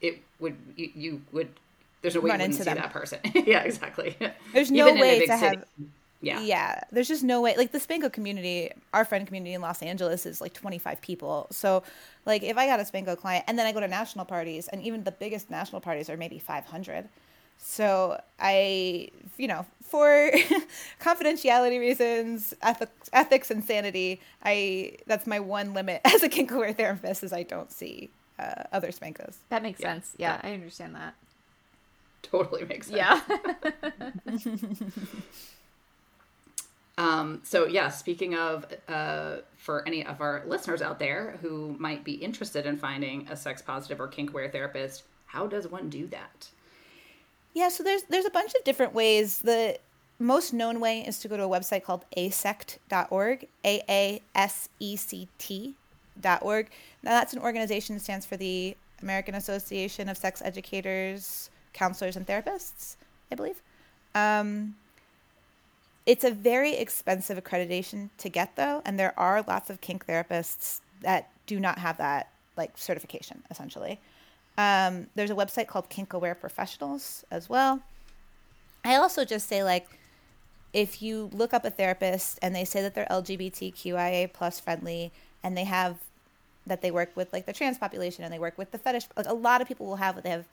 [0.00, 1.48] it would you, you would
[2.02, 2.76] there's no way Run you wouldn't see them.
[2.76, 3.18] that person.
[3.34, 4.16] yeah, exactly.
[4.52, 5.38] There's no way to city.
[5.46, 5.64] have
[6.20, 6.40] yeah.
[6.40, 6.80] Yeah.
[6.92, 7.56] There's just no way.
[7.56, 11.48] Like the Spanko community, our friend community in Los Angeles is like 25 people.
[11.50, 11.82] So,
[12.26, 14.80] like, if I got a Spanko client and then I go to national parties, and
[14.82, 17.08] even the biggest national parties are maybe 500.
[17.58, 20.30] So, I, you know, for
[21.00, 26.72] confidentiality reasons, ethics, ethics and sanity, I that's my one limit as a kink aware
[26.72, 29.36] therapist is I don't see uh, other spankos.
[29.48, 29.94] That makes Yeah.
[29.94, 30.12] sense.
[30.18, 31.14] Yeah, I understand that.
[32.30, 32.98] Totally makes sense.
[32.98, 33.20] Yeah.
[36.98, 42.04] Um, so yeah, speaking of, uh, for any of our listeners out there who might
[42.04, 46.06] be interested in finding a sex positive or kink aware therapist, how does one do
[46.08, 46.48] that?
[47.54, 49.38] Yeah, so there's there's a bunch of different ways.
[49.38, 49.78] The
[50.18, 54.96] most known way is to go to a website called asect.org, A A S E
[54.96, 55.74] C T
[56.20, 56.68] dot org.
[57.02, 62.26] Now that's an organization that stands for the American Association of Sex Educators, Counselors, and
[62.26, 62.96] Therapists,
[63.30, 63.62] I believe.
[64.14, 64.74] Um,
[66.04, 70.80] it's a very expensive accreditation to get though, and there are lots of kink therapists
[71.00, 74.00] that do not have that like certification essentially.
[74.58, 77.80] Um, there's a website called Kink Aware Professionals as well.
[78.84, 79.86] I also just say like
[80.72, 85.56] if you look up a therapist and they say that they're LGBTQIA plus friendly and
[85.56, 85.98] they have
[86.66, 89.26] that they work with like the trans population and they work with the fetish like
[89.26, 90.44] a lot of people will have what they have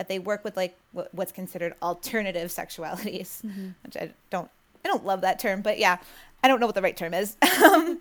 [0.00, 3.42] that they work with like what, what's considered alternative sexualities
[3.84, 4.48] which I don't
[4.82, 5.98] I don't love that term but yeah
[6.42, 8.00] I don't know what the right term is Um,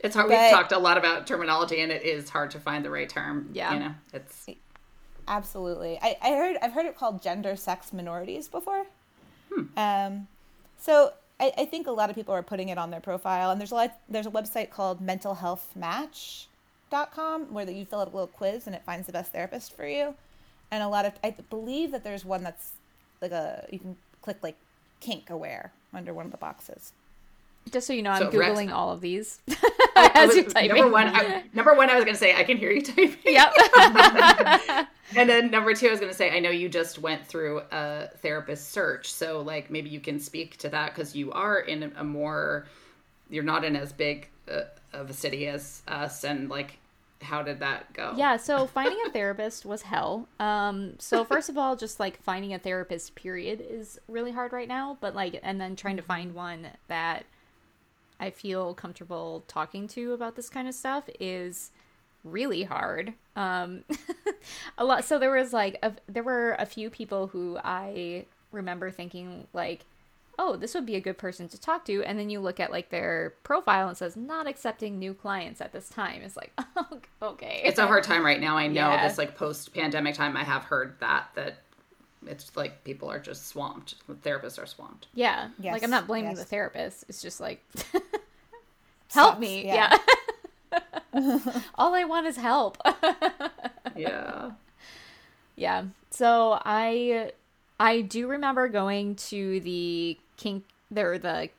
[0.00, 0.28] It's hard.
[0.28, 3.08] But- We've talked a lot about terminology, and it is hard to find the right
[3.08, 3.48] term.
[3.54, 3.72] Yeah.
[3.72, 4.46] you know, it's
[5.26, 5.98] Absolutely.
[6.02, 8.84] I, I heard I've heard it called gender sex minorities before.
[9.78, 10.28] Um,
[10.78, 13.58] so I, I think a lot of people are putting it on their profile, and
[13.58, 13.98] there's a lot.
[14.10, 18.82] There's a website called mentalhealthmatch.com where that you fill out a little quiz and it
[18.84, 20.14] finds the best therapist for you.
[20.70, 22.72] And a lot of I believe that there's one that's
[23.22, 24.56] like a you can click like
[25.00, 26.92] kink aware under one of the boxes.
[27.70, 29.38] Just so you know, I'm So, Rex- googling all of these
[29.96, 30.76] I as was- you're typing.
[30.76, 31.06] number one.
[31.08, 33.16] I, number one, I was going to say I can hear you typing.
[33.24, 33.52] Yep.
[35.16, 37.62] And then number two, I was going to say I know you just went through
[37.70, 41.92] a therapist search, so like maybe you can speak to that because you are in
[41.96, 42.66] a more,
[43.30, 46.78] you're not in as big uh, of a city as us, and like
[47.24, 48.12] how did that go?
[48.16, 50.28] Yeah, so finding a therapist was hell.
[50.38, 54.68] Um, so first of all, just like finding a therapist, period, is really hard right
[54.68, 54.98] now.
[55.00, 57.24] But like, and then trying to find one that
[58.20, 61.70] I feel comfortable talking to about this kind of stuff is
[62.22, 63.14] really hard.
[63.36, 63.84] Um,
[64.78, 65.04] a lot.
[65.04, 69.84] So there was like, a, there were a few people who I remember thinking like,
[70.38, 72.02] oh, this would be a good person to talk to.
[72.04, 75.72] And then you look at like their profile and says not accepting new clients at
[75.72, 76.22] this time.
[76.22, 77.62] It's like, oh, okay.
[77.64, 78.56] it's a hard time right now.
[78.56, 79.06] I know Yeah.
[79.08, 80.36] this like post pandemic time.
[80.36, 81.58] I have heard that that
[82.26, 83.94] it's like people are just swamped.
[84.22, 85.08] Therapists are swamped.
[85.14, 85.50] Yeah.
[85.58, 86.38] Yes, Like I'm not blaming yes.
[86.40, 87.04] the therapist.
[87.08, 87.62] It's just like
[89.10, 89.64] help me.
[89.66, 89.96] yeah.
[91.12, 91.38] Yeah.
[91.76, 92.78] All I want is help.
[93.96, 94.50] Yeah.
[95.54, 95.84] yeah.
[96.10, 97.30] So I
[97.78, 101.50] I do remember going to the kink there the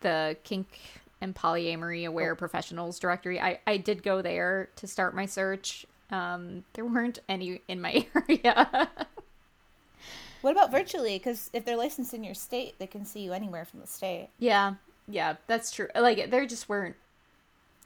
[0.00, 0.66] the kink
[1.20, 3.40] and polyamory aware professionals directory.
[3.40, 5.86] I I did go there to start my search.
[6.10, 8.90] Um there weren't any in my area.
[10.40, 11.18] What about virtually?
[11.18, 14.28] Because if they're licensed in your state, they can see you anywhere from the state.
[14.38, 14.74] Yeah,
[15.08, 15.88] yeah, that's true.
[15.94, 16.96] Like there just weren't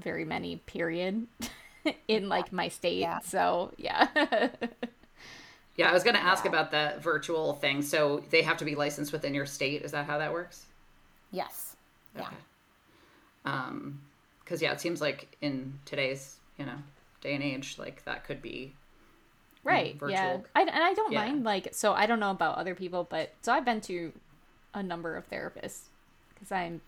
[0.03, 1.27] very many period
[2.09, 2.98] in like my state.
[2.98, 3.20] Yeah.
[3.20, 4.09] So yeah.
[5.76, 7.82] Yeah, I was going to ask about that virtual thing.
[7.82, 9.82] So they have to be licensed within your state.
[9.82, 10.66] Is that how that works?
[11.30, 11.76] Yes.
[12.14, 12.22] Yeah.
[12.22, 12.37] Okay.
[13.44, 14.00] Um,
[14.44, 16.76] because yeah, it seems like in today's you know
[17.20, 18.74] day and age, like that could be
[19.64, 19.98] right.
[19.98, 20.11] virtual.
[20.11, 20.38] Yeah.
[20.54, 21.24] I, and I don't Yeah.
[21.24, 24.12] mind like so I don't know about other people, but so I've been to
[24.74, 25.85] a number of therapists
[26.35, 26.80] because I'm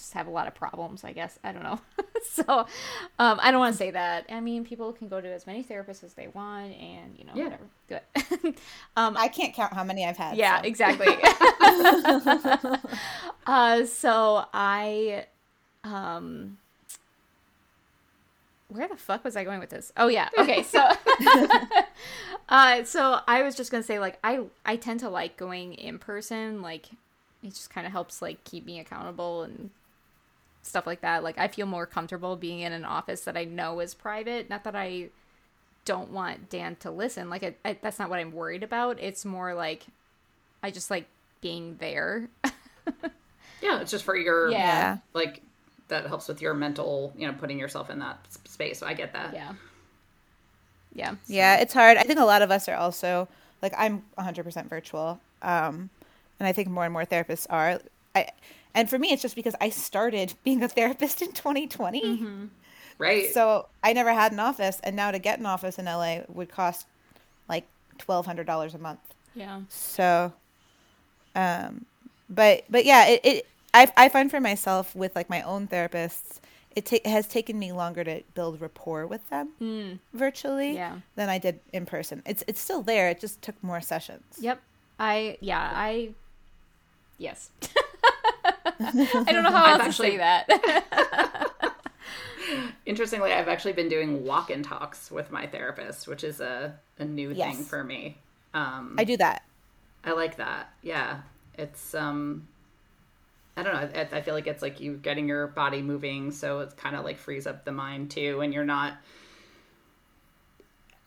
[0.00, 1.04] just have a lot of problems.
[1.04, 1.80] I guess I don't know.
[2.30, 2.66] so
[3.18, 4.26] um, I don't want to say that.
[4.30, 7.32] I mean, people can go to as many therapists as they want, and you know
[7.34, 7.44] Yeah.
[7.44, 7.64] whatever.
[8.42, 8.54] Good.
[8.96, 10.36] um, I can't count how many I've had.
[10.36, 10.66] Yeah, so.
[10.68, 11.06] exactly.
[13.46, 15.26] uh, so I,
[15.84, 16.58] um,
[18.68, 19.92] where the fuck was I going with this?
[19.96, 20.62] Oh yeah, okay.
[20.62, 20.86] So,
[22.48, 25.98] uh, so I was just gonna say like I I tend to like going in
[25.98, 26.62] person.
[26.62, 26.86] Like
[27.42, 29.70] it just kind of helps like keep me accountable and
[30.62, 31.22] stuff like that.
[31.22, 34.50] Like I feel more comfortable being in an office that I know is private.
[34.50, 35.08] Not that I
[35.84, 37.30] don't want Dan to listen.
[37.30, 39.00] Like I, I, that's not what I'm worried about.
[39.00, 39.86] It's more like
[40.62, 41.06] I just like
[41.40, 42.28] being there.
[43.62, 44.58] yeah, it's just for your Yeah.
[44.58, 44.96] Yeah.
[45.14, 45.42] like
[45.88, 48.78] that helps with your mental, you know, putting yourself in that space.
[48.78, 49.32] So I get that.
[49.34, 49.52] yeah.
[50.92, 51.14] Yeah.
[51.26, 51.96] Yeah, it's hard.
[51.96, 53.28] I think a lot of us are also
[53.62, 55.20] like I'm 100% virtual.
[55.42, 55.90] Um
[56.38, 57.80] and I think more and more therapists are.
[58.14, 58.28] I
[58.74, 62.48] and for me it's just because I started being a therapist in 2020.
[62.98, 63.32] Right.
[63.32, 66.50] So I never had an office and now to get an office in LA would
[66.50, 66.86] cost
[67.48, 67.66] like
[67.98, 69.00] $1200 a month.
[69.34, 69.60] Yeah.
[69.68, 70.32] So,
[71.34, 71.86] um,
[72.28, 76.40] but but yeah, it, it I I find for myself with like my own therapists,
[76.76, 80.96] it, ta- it has taken me longer to build rapport with them virtually Yeah.
[81.16, 82.22] than I did in person.
[82.26, 83.08] It's it's still there.
[83.08, 84.24] It just took more sessions.
[84.40, 84.60] Yep.
[84.98, 86.10] I yeah, I
[87.18, 87.50] yes.
[88.80, 91.52] I don't know how I've else actually- to say that.
[92.86, 97.04] Interestingly, I've actually been doing walk in talks with my therapist, which is a, a
[97.04, 97.54] new Yes.
[97.56, 98.16] thing for me.
[98.54, 99.44] Um, I do that.
[100.04, 100.72] I like that.
[100.82, 101.20] Yeah.
[101.56, 102.48] It's, um,
[103.56, 104.00] I don't know.
[104.00, 106.32] I, I feel like it's like you getting your body moving.
[106.32, 108.40] So it's kind of like frees up the mind too.
[108.40, 108.94] And you're not,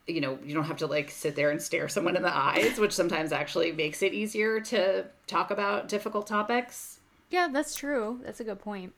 [0.07, 2.77] you know, you don't have to like sit there and stare someone in the eyes,
[2.77, 6.99] which sometimes actually makes it easier to talk about difficult topics.
[7.33, 8.19] Yeah, that's true.
[8.23, 8.93] That's a good point.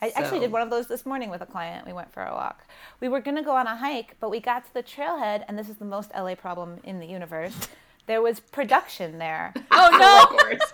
[0.00, 1.84] I actually did one of those this morning with a client.
[1.84, 2.64] We went for a walk.
[3.00, 5.58] We were going to go on a hike, but we got to the trailhead, and
[5.58, 7.68] this is the most LA problem in the universe.
[8.06, 9.52] There was production there.
[9.72, 10.72] Oh Of course.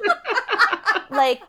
[1.10, 1.40] like,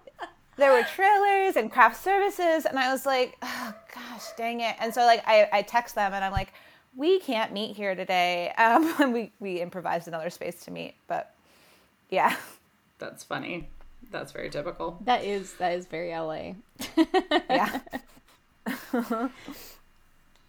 [0.56, 4.78] there were trailers and craft services, and I was like, oh, gosh, dang it.
[4.80, 6.54] And so, like, I, I text them, and I'm like,
[6.96, 8.54] we can't meet here today.
[8.58, 11.36] Um, and we, we improvised another space to meet, but
[12.10, 12.38] yeah.
[13.00, 13.68] That's funny.
[14.12, 14.98] That's very typical.
[15.06, 16.54] That is that is very LA.
[17.50, 17.80] Yeah.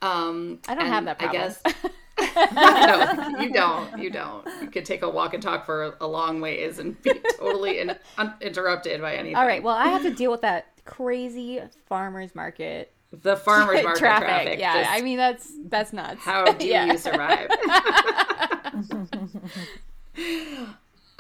[0.03, 1.63] Um, I don't have that I guess.
[3.37, 4.03] no, you don't.
[4.03, 4.45] You don't.
[4.61, 7.95] You could take a walk and talk for a long ways and be totally in,
[8.19, 9.37] uninterrupted by anything.
[9.37, 9.63] All right.
[9.63, 14.27] Well, I have to deal with that crazy farmers market The farmers market traffic.
[14.29, 14.59] traffic.
[14.59, 16.21] Yeah, just- I mean that's that's nuts.
[16.25, 16.87] how do Yeah.
[16.87, 17.49] you survive?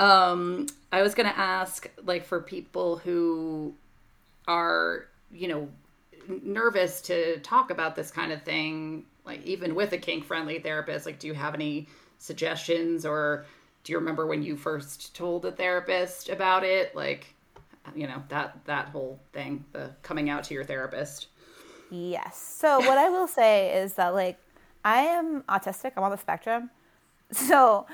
[0.03, 3.75] Um, I was gonna ask, like, for people who
[4.49, 5.69] are, you know,
[6.43, 11.19] nervous to talk about this kind of thing, like even with a kink-friendly therapist, like,
[11.19, 11.89] do you have any
[12.19, 13.47] suggestions, or
[13.85, 17.35] do you remember when you first told a therapist about it, like,
[17.95, 21.29] you know, that that whole thing, the coming out to your therapist?
[21.91, 22.37] Yes.
[22.37, 24.39] So what I will say is that like
[24.85, 25.93] I am autistic.
[25.97, 26.71] I'm on the spectrum.
[27.33, 27.87] So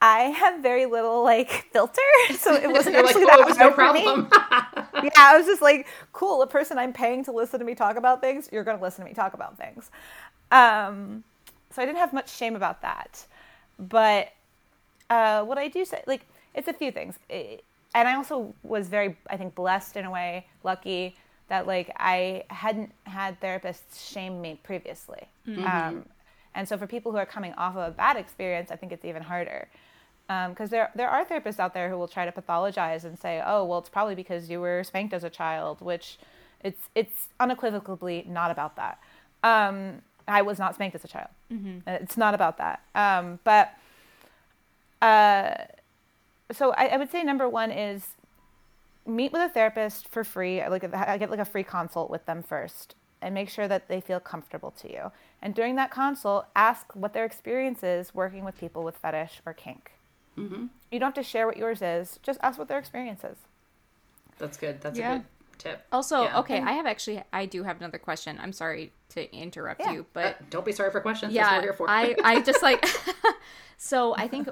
[0.00, 2.00] I have very little like filter.
[2.38, 4.02] So it wasn't You're like, actually oh, that it was no hard for me.
[4.02, 4.28] problem.
[5.04, 7.96] yeah, I was just like, cool, a person I'm paying to listen to me talk
[7.96, 9.90] about things, you're going to listen to me talk about things.
[10.52, 11.24] Um,
[11.70, 13.26] so I didn't have much shame about that.
[13.78, 14.32] But
[15.10, 17.16] uh, what I do say, like, it's a few things.
[17.28, 21.16] It, and I also was very, I think, blessed in a way, lucky
[21.48, 25.28] that, like, I hadn't had therapists shame me previously.
[25.64, 26.06] Um,
[26.54, 29.04] and so for people who are coming off of a bad experience, I think it's
[29.04, 29.68] even harder
[30.28, 33.64] because there there are therapists out there who will try to pathologize and say, oh,
[33.64, 36.18] well, it's probably because you were spanked as a child, which
[36.62, 38.98] it's it's unequivocally not about that.
[39.42, 41.28] Um, I was not spanked as a child.
[41.86, 42.82] It's not about that.
[42.94, 43.74] Um, but
[45.00, 45.54] uh,
[46.50, 48.08] so I, I would say number one is
[49.06, 50.60] meet with a therapist for free.
[50.60, 53.86] I Like I get like a free consult with them first, and make sure that
[53.88, 55.12] they feel comfortable to you.
[55.40, 59.52] And during that consult, ask what their experience is working with people with fetish or
[59.52, 59.92] kink.
[60.36, 60.68] You
[61.00, 62.18] don't have to share what yours is.
[62.22, 63.36] Just ask what their experience is.
[64.38, 64.80] That's good.
[64.80, 65.14] That's Yeah.
[65.14, 65.26] a good
[65.58, 65.86] tip.
[65.90, 66.38] Also, Yeah.
[66.40, 68.38] okay, I have actually I do have another question.
[68.40, 69.92] I'm sorry to interrupt Yeah.
[69.92, 71.32] you, Uh, but don't be sorry for questions.
[71.32, 71.90] yeah, That's what we're here for.
[71.90, 72.84] I I just like
[73.78, 74.48] so I think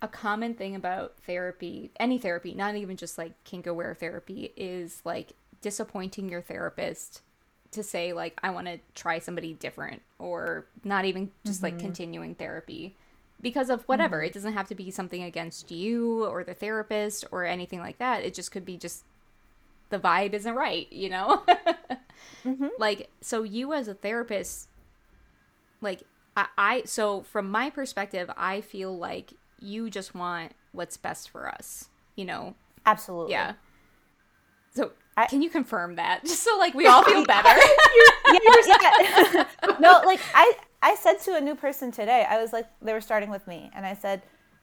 [0.00, 5.02] a common thing about therapy, any therapy, not even just like kink aware therapy, is
[5.04, 7.22] like disappointing your therapist
[7.72, 12.36] to say like I want to try somebody different or not even just like continuing
[12.36, 12.96] therapy
[13.40, 13.92] because of mm-hmm.
[13.92, 14.22] whatever.
[14.22, 18.24] It doesn't have to be something against you or the therapist or anything like that.
[18.24, 19.04] It just could be just
[19.90, 21.42] the vibe isn't right, you know?
[22.44, 22.66] Mm-hmm.
[22.78, 24.68] Like, so you as a therapist,
[25.80, 26.02] like,
[26.36, 31.48] I, I, so from my perspective, I feel like you just want what's best for
[31.48, 32.54] us, you know?
[32.86, 33.32] Absolutely.
[33.32, 33.54] Yeah.
[34.74, 36.22] So, I- can you confirm that?
[36.24, 37.48] Just so, like, we all feel better.
[37.48, 39.44] yeah, yeah.
[39.80, 43.00] no, like I, I said to a new person today, I was like, they were
[43.00, 44.22] starting with me, and I said,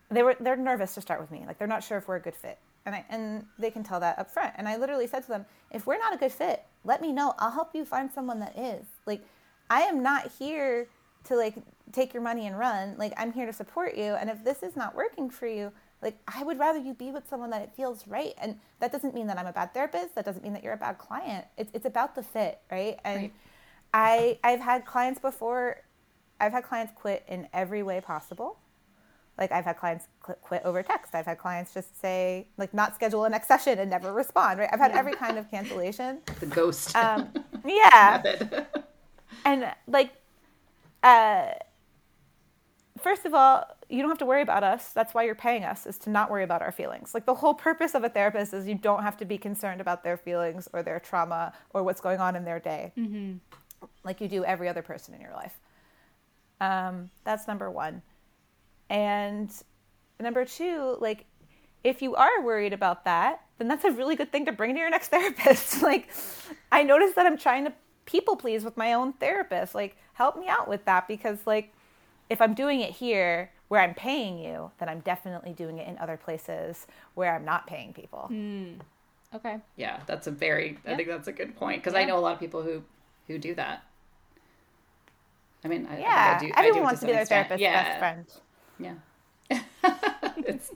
[0.10, 2.22] they were they're nervous to start with me, like they're not sure if we're a
[2.22, 4.54] good fit, and I and they can tell that up front.
[4.58, 7.34] And I literally said to them, if we're not a good fit, let me know.
[7.40, 8.86] I'll help you find someone that is.
[9.06, 9.22] Like,
[9.70, 10.88] I am not here
[11.26, 11.56] to like
[11.92, 12.96] take your money and run.
[12.98, 15.72] Like, I'm here to support you, and if this is not working for you.
[16.02, 19.16] Like I would rather you be with someone that it feels right, and that doesn't
[19.16, 20.14] mean that I'm a bad therapist.
[20.14, 21.46] That doesn't mean that you're a bad client.
[21.58, 23.00] It's it's about the fit, right?
[23.04, 23.34] And Right.
[23.94, 25.78] I I've had clients before.
[26.46, 28.60] I've had clients quit in every way possible.
[29.38, 31.16] Like I've had clients qu- quit over text.
[31.16, 34.60] I've had clients just say like not schedule a next session and never respond.
[34.60, 34.70] Right?
[34.72, 36.20] I've had every kind of cancellation.
[36.40, 37.30] the ghost Um,
[37.66, 38.24] yeah,
[39.44, 40.12] and like
[41.02, 41.48] uh,
[43.02, 44.92] first of all, you don't have to worry about us.
[44.94, 47.14] That's why you're paying us, is to not worry about our feelings.
[47.14, 50.04] Like the whole purpose of a therapist is you don't have to be concerned about
[50.04, 53.34] their feelings or their trauma or what's going on in their day, mm-hmm.
[54.04, 55.60] like you do every other person in your life.
[56.62, 58.02] Um, that's number one.
[58.90, 59.52] And
[60.20, 61.26] number two, like,
[61.84, 64.80] if you are worried about that, then that's a really good thing to bring to
[64.80, 65.82] your next therapist.
[65.84, 66.10] like,
[66.72, 67.74] I noticed that I'm trying to
[68.06, 69.76] people please with my own therapist.
[69.76, 71.74] Like, help me out with that because, like,
[72.30, 75.98] if I'm doing it here where I'm paying you, then I'm definitely doing it in
[75.98, 78.30] other places where I'm not paying people.
[78.32, 78.80] Mm.
[79.34, 79.58] Okay.
[79.76, 80.78] Yeah, that's a very.
[80.86, 80.94] Yeah.
[80.94, 82.02] I think that's a good point because yeah.
[82.02, 82.84] I know a lot of people who
[83.28, 83.84] who do that.
[85.66, 87.48] I mean, I, yeah, I do, everyone wants to, to be their extent.
[87.48, 87.84] therapist yeah.
[87.84, 88.26] best friend.
[88.80, 88.94] Yeah.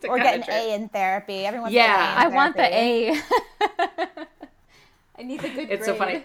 [0.09, 1.45] or get an A in therapy.
[1.45, 1.71] Everyone.
[1.71, 3.11] Yeah, I want the A.
[5.17, 5.69] I need the good.
[5.69, 5.85] It's grade.
[5.85, 6.23] so funny.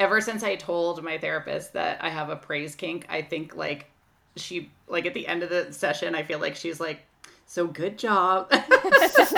[0.00, 3.88] Ever since I told my therapist that I have a praise kink, I think like
[4.34, 7.06] she like at the end of the session, I feel like she's like,
[7.46, 9.32] "So good job." it's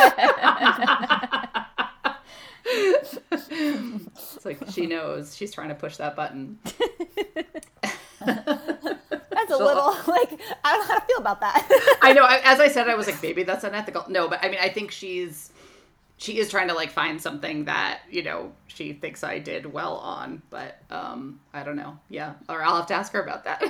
[4.47, 6.59] like she knows she's trying to push that button.
[9.43, 11.99] That's a little like I don't know how to feel about that.
[12.01, 12.27] I know.
[12.27, 14.07] As I said, I was like, maybe that's unethical.
[14.09, 15.51] No, but I mean, I think she's
[16.17, 19.97] she is trying to like find something that you know she thinks I did well
[19.97, 21.99] on, but um I don't know.
[22.09, 23.63] Yeah, or I'll have to ask her about that.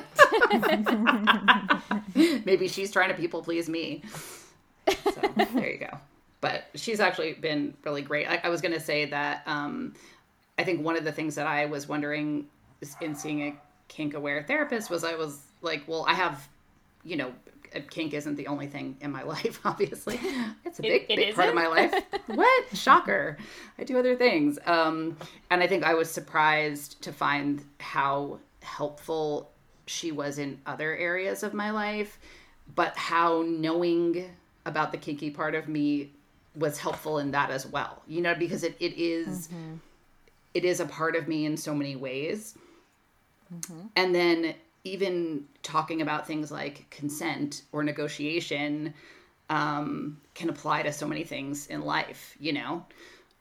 [2.45, 4.03] maybe she's trying to people please me.
[4.89, 5.21] So
[5.55, 5.99] there you go.
[6.43, 8.27] But she's actually been really great.
[8.27, 9.95] I, I was going to say that um,
[10.59, 12.49] I think one of the things that I was wondering
[13.01, 13.57] in seeing a
[13.93, 16.49] kink aware therapist was I was like, well, I have,
[17.05, 17.33] you know,
[17.91, 20.19] kink isn't the only thing in my life, obviously.
[20.65, 21.95] It's a big, it, it big part of my life.
[22.27, 22.77] what?
[22.77, 23.37] Shocker.
[23.79, 24.59] I do other things.
[24.67, 25.17] Um,
[25.51, 29.51] and I think I was surprised to find how helpful
[29.87, 32.19] she was in other areas of my life,
[32.75, 34.31] but how knowing
[34.65, 36.13] about the kinky part of me
[36.55, 38.03] was helpful in that as well.
[38.07, 39.75] You know, because it, it is, mm-hmm.
[40.55, 42.57] it is a part of me in so many ways.
[43.53, 43.87] Mm-hmm.
[43.97, 48.95] And then even talking about things like consent or negotiation
[49.51, 52.85] um, can apply to so many things in life, you know,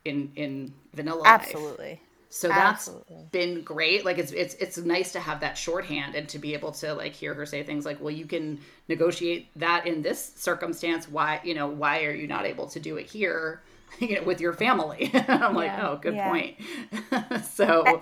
[0.05, 1.89] in in vanilla Absolutely.
[1.91, 1.99] Life.
[2.33, 3.27] So that's Absolutely.
[3.31, 4.05] been great.
[4.05, 7.13] Like it's it's it's nice to have that shorthand and to be able to like
[7.13, 11.09] hear her say things like, "Well, you can negotiate that in this circumstance.
[11.09, 13.61] Why, you know, why are you not able to do it here,
[13.99, 15.47] you know, with your family?" I'm yeah.
[15.49, 16.29] like, "Oh, good yeah.
[16.29, 16.55] point."
[17.51, 18.01] so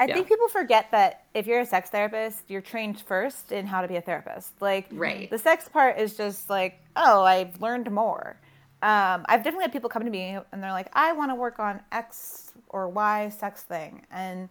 [0.00, 0.14] I yeah.
[0.14, 3.86] think people forget that if you're a sex therapist, you're trained first in how to
[3.86, 4.54] be a therapist.
[4.58, 5.28] Like, right.
[5.28, 8.38] the sex part is just like, oh, I've learned more.
[8.80, 11.58] Um, I've definitely had people come to me and they're like, I want to work
[11.58, 14.48] on X or Y sex thing, and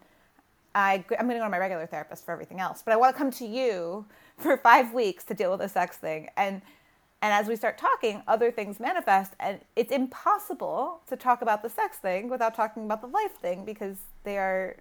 [0.75, 3.15] I, I'm going to go to my regular therapist for everything else, but I want
[3.15, 4.05] to come to you
[4.37, 6.29] for five weeks to deal with a sex thing.
[6.37, 6.61] And
[7.21, 11.69] and as we start talking, other things manifest, and it's impossible to talk about the
[11.69, 14.77] sex thing without talking about the life thing because they are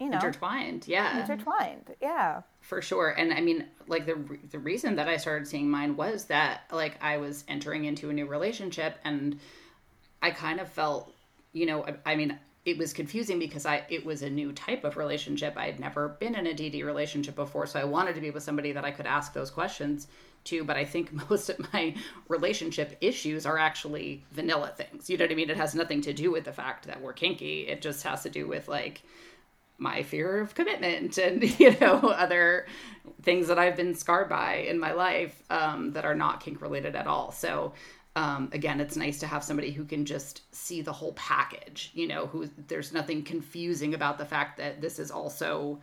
[0.00, 4.16] you know intertwined yeah intertwined yeah for sure and i mean like the
[4.50, 8.12] the reason that i started seeing mine was that like i was entering into a
[8.12, 9.38] new relationship and
[10.22, 11.12] i kind of felt
[11.52, 14.84] you know i, I mean it was confusing because I it was a new type
[14.84, 15.54] of relationship.
[15.56, 18.42] I had never been in a DD relationship before, so I wanted to be with
[18.42, 20.08] somebody that I could ask those questions
[20.44, 20.62] to.
[20.62, 21.94] But I think most of my
[22.28, 25.08] relationship issues are actually vanilla things.
[25.08, 25.48] You know what I mean?
[25.48, 27.66] It has nothing to do with the fact that we're kinky.
[27.66, 29.02] It just has to do with like
[29.80, 32.66] my fear of commitment and you know other
[33.22, 36.94] things that I've been scarred by in my life um, that are not kink related
[36.94, 37.32] at all.
[37.32, 37.72] So
[38.16, 41.90] um, again, it's nice to have somebody who can just see the whole package.
[41.94, 45.80] You know, who there's nothing confusing about the fact that this is also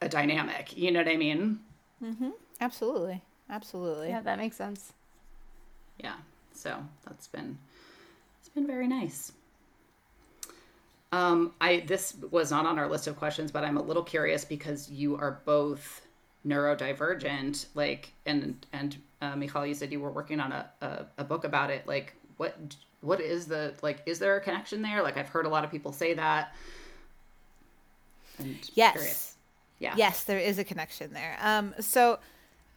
[0.00, 0.76] a dynamic.
[0.76, 1.60] You know what I mean?
[2.02, 2.30] Mm-hmm.
[2.60, 4.08] Absolutely, absolutely.
[4.08, 4.92] Yeah, that makes sense.
[5.98, 6.14] Yeah.
[6.54, 7.58] So that's been
[8.40, 9.32] it's been very nice.
[11.10, 14.44] Um, I this was not on our list of questions, but I'm a little curious
[14.44, 16.06] because you are both
[16.46, 17.66] neurodivergent.
[17.74, 21.44] Like, and and uh, Michal, you said you were working on a, a, a book
[21.44, 21.86] about it.
[21.86, 22.56] Like, what
[23.00, 24.02] what is the like?
[24.06, 25.02] Is there a connection there?
[25.02, 26.54] Like, I've heard a lot of people say that.
[28.38, 28.92] And yes.
[28.92, 29.34] Curious.
[29.78, 29.94] Yeah.
[29.96, 31.36] Yes, there is a connection there.
[31.40, 32.18] Um, so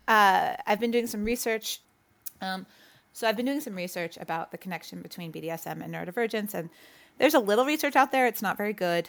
[0.08, 1.82] uh, I've been doing some research.
[2.42, 2.66] Um,
[3.14, 6.70] so I've been doing some research about the connection between BDSM and neurodivergence, and
[7.22, 8.26] there's a little research out there.
[8.26, 9.08] It's not very good.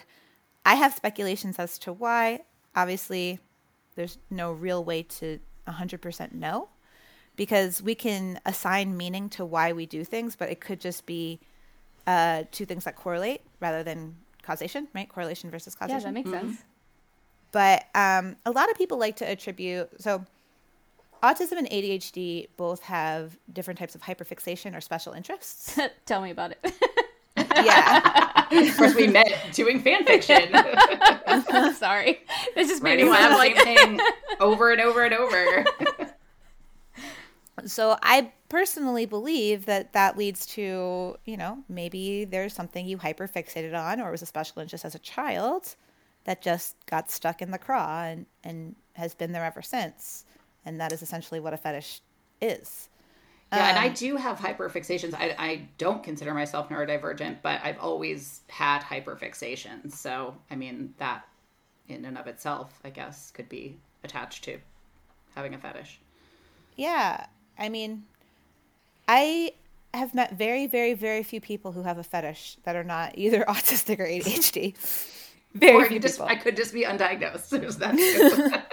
[0.63, 2.41] I have speculations as to why.
[2.75, 3.39] Obviously,
[3.95, 6.69] there's no real way to 100% know
[7.35, 11.39] because we can assign meaning to why we do things, but it could just be
[12.05, 15.09] uh, two things that correlate rather than causation, right?
[15.09, 15.99] Correlation versus causation.
[15.99, 16.49] Yeah, that makes mm-hmm.
[16.49, 16.63] sense.
[17.51, 20.23] But um, a lot of people like to attribute, so
[21.23, 25.79] autism and ADHD both have different types of hyperfixation or special interests.
[26.05, 26.73] Tell me about it.
[27.55, 28.47] yeah.
[28.51, 30.53] of course, we met doing fan fiction.
[31.75, 32.21] Sorry.
[32.55, 33.99] This is Writing like same thing
[34.39, 35.65] over and over and over.
[37.65, 43.79] So I personally believe that that leads to, you know, maybe there's something you hyperfixated
[43.79, 45.75] on or was a special interest as a child
[46.25, 50.25] that just got stuck in the craw and, and has been there ever since.
[50.65, 52.01] And that is essentially what a fetish
[52.41, 52.89] is.
[53.53, 55.13] Yeah, and I Um, do have hyperfixations.
[55.13, 59.91] I, I don't consider myself neurodivergent, but I've always had hyperfixations.
[59.93, 61.25] So, I mean, that
[61.87, 64.59] in and of itself, I guess, could be attached to
[65.35, 66.01] having a fetish.
[66.75, 67.25] Yeah.
[67.57, 68.03] I mean,
[69.07, 69.53] I
[69.93, 73.43] have met very, very, very few people who have a fetish that are not either
[73.47, 74.75] autistic or ADHD.
[75.53, 76.25] Very Or I few could, just, people.
[76.27, 77.49] I could just be undiagnosed.
[77.59, 77.99] There's that.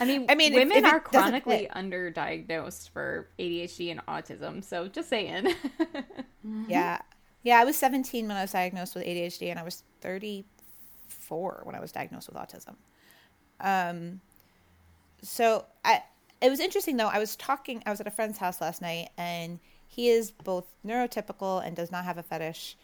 [0.00, 4.62] I mean, I mean, women if it are chronically underdiagnosed for ADHD and autism.
[4.64, 5.54] So just saying.
[6.68, 7.00] Yeah.
[7.42, 11.74] Yeah, I was 17 when I was diagnosed with ADHD and I was 34 when
[11.74, 12.74] I was diagnosed with autism.
[13.60, 14.20] Um
[15.22, 16.02] so I
[16.40, 17.08] it was interesting though.
[17.08, 20.66] I was talking I was at a friend's house last night and he is both
[20.86, 22.76] neurotypical and does not have a fetish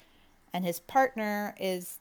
[0.53, 1.99] and his partner is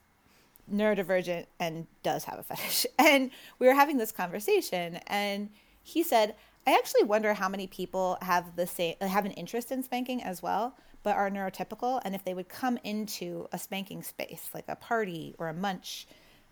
[0.72, 2.86] neurodivergent and does have a fetish.
[2.98, 5.50] And we were having this conversation and
[5.82, 6.36] he said,
[6.68, 10.22] I actually wonder how many people have the same uh, have an interest in spanking
[10.22, 14.66] as well, but are neurotypical and if they would come into a spanking space, like
[14.68, 16.08] a party or a munch,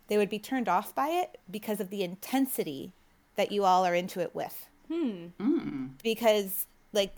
[0.08, 2.92] they would be turned off by it because of the intensity
[3.36, 4.68] that you all are into it with.
[4.88, 5.26] Hmm.
[5.38, 5.90] Mm.
[6.02, 7.16] Because like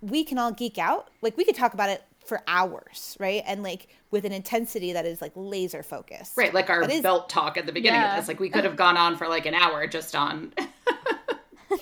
[0.00, 1.08] we can all geek out.
[1.22, 3.42] Like we could talk about it for hours, right?
[3.44, 6.36] And like with an intensity that is like laser focused.
[6.36, 8.14] right, like our is- belt talk at the beginning Yeah.
[8.14, 8.28] of this.
[8.28, 10.52] Like, we could have gone on for like an hour just on,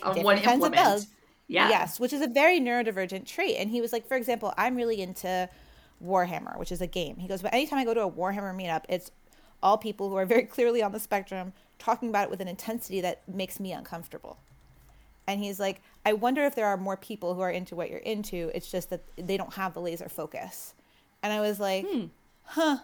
[0.03, 1.07] on one Different kinds of implement.
[1.49, 1.69] Yeah.
[1.69, 3.57] Yes, which is a very neurodivergent trait.
[3.59, 5.49] And he was like, for example, I'm really into
[6.05, 7.17] Warhammer, which is a game.
[7.17, 9.11] He goes, but anytime I go to a Warhammer meetup, it's
[9.63, 13.01] all people who are very clearly on the spectrum talking about it with an intensity
[13.03, 14.39] that makes me uncomfortable.
[15.29, 18.01] And he's like, I wonder if there are more people who are into what you're
[18.01, 18.51] into.
[18.55, 20.75] It's just that they don't have the laser focus.
[21.23, 22.07] And I was like, hmm.
[22.45, 22.79] huh.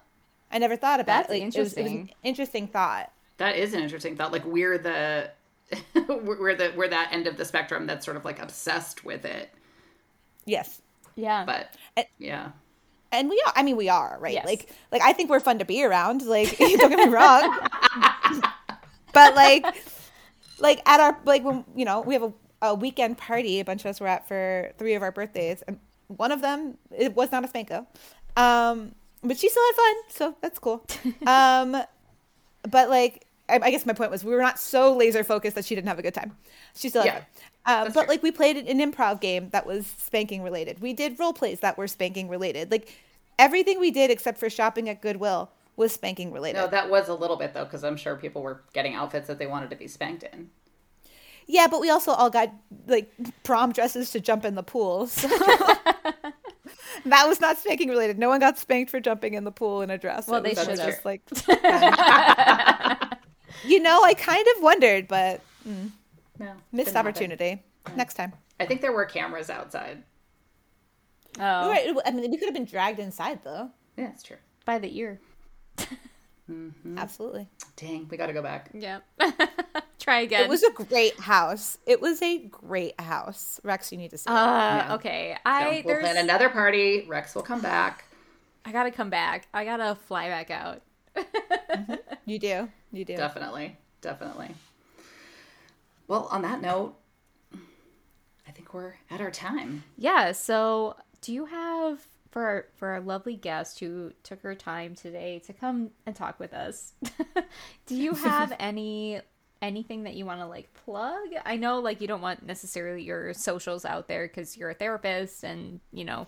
[0.53, 1.33] I never thought about That's it.
[1.33, 2.11] Like, It was, it was an interesting.
[2.23, 3.11] interesting thought.
[3.39, 4.31] That is an interesting thought.
[4.31, 5.31] Like we're the
[6.07, 9.51] we're the we're that end of the spectrum that's sort of like obsessed with it.
[10.45, 10.81] Yes.
[11.17, 11.45] yeah.
[11.45, 12.51] But And- yeah.
[13.11, 14.45] and we are i mean we are right Yes.
[14.45, 17.59] like like i think we're fun to be around like don't get me wrong
[19.13, 19.65] but like
[20.65, 23.83] like at our like when you know we have a, a weekend party a bunch
[23.83, 27.31] of us were at for three of our birthdays and one of them it was
[27.31, 27.87] not a spanko
[28.37, 30.85] um but she still had fun so that's cool
[31.27, 31.77] um
[32.77, 35.65] but like I, I guess my point was we were not so laser focused that
[35.67, 36.33] she didn't have a good time
[36.75, 37.19] she still had Yeah.
[37.21, 37.25] fun
[37.85, 38.09] That's but true.
[38.09, 40.81] like we played an improv game that was spanking related.
[40.81, 42.71] We did role plays that were spanking related.
[42.71, 42.87] Like
[43.39, 46.59] everything we did except for shopping at Goodwill was spanking related.
[46.59, 49.39] No, that was a little bit though, because I'm sure people were getting outfits that
[49.39, 50.51] they wanted to be spanked in.
[51.47, 52.53] yeah, but we also all got
[52.87, 53.13] like
[53.43, 55.09] prom dresses to jump in the pool.
[55.19, 55.29] So
[57.11, 58.19] that was not spanking related.
[58.19, 60.29] No one got spanked for jumping in the pool in a dress.
[60.29, 61.23] Well, It they should just like
[63.65, 65.91] you know, I kind of wondered, but mm.
[66.39, 66.97] No, missed didn't happen.
[67.09, 67.63] opportunity.
[67.97, 68.33] Next time.
[68.61, 70.03] I think there were cameras outside.
[71.41, 73.71] oh, We were- I mean, we could have been dragged inside though.
[73.97, 74.37] Yeah, it's true.
[74.65, 75.21] by the ear.
[76.97, 77.49] Absolutely.
[77.77, 78.71] Dang, we got to go back.
[78.75, 79.01] Yeah.
[79.99, 80.43] Try again.
[80.45, 81.79] It was a great house.
[81.87, 83.59] It was a great house.
[83.65, 84.33] Rex, you need to see it.
[84.35, 84.37] Uh,
[84.89, 84.95] Yeah.
[84.97, 85.35] okay.
[85.37, 87.07] So I we'll there's plan another party.
[87.09, 88.05] Rex will come back.
[88.67, 89.49] I gotta come back.
[89.55, 90.83] I gotta fly back out.
[92.27, 92.69] You do.
[92.93, 93.17] You do.
[93.17, 94.55] Definitely, definitely.
[96.09, 96.95] Well, on that note,
[98.47, 99.85] I think we're at our time.
[99.97, 100.33] Yeah.
[100.33, 102.01] So, do you have
[102.35, 106.41] for our, for our lovely guest who took her time today to come and talk
[106.41, 106.95] with us?
[107.87, 109.21] do you have any
[109.63, 111.29] anything that you want to like plug?
[111.47, 115.45] I know like you don't want necessarily your socials out there because you're a therapist
[115.45, 116.27] and you know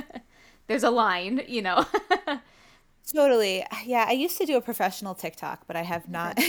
[0.66, 1.86] there's a line, you know.
[3.14, 3.64] Totally.
[3.84, 6.40] Yeah, I used to do a professional TikTok, but I have not.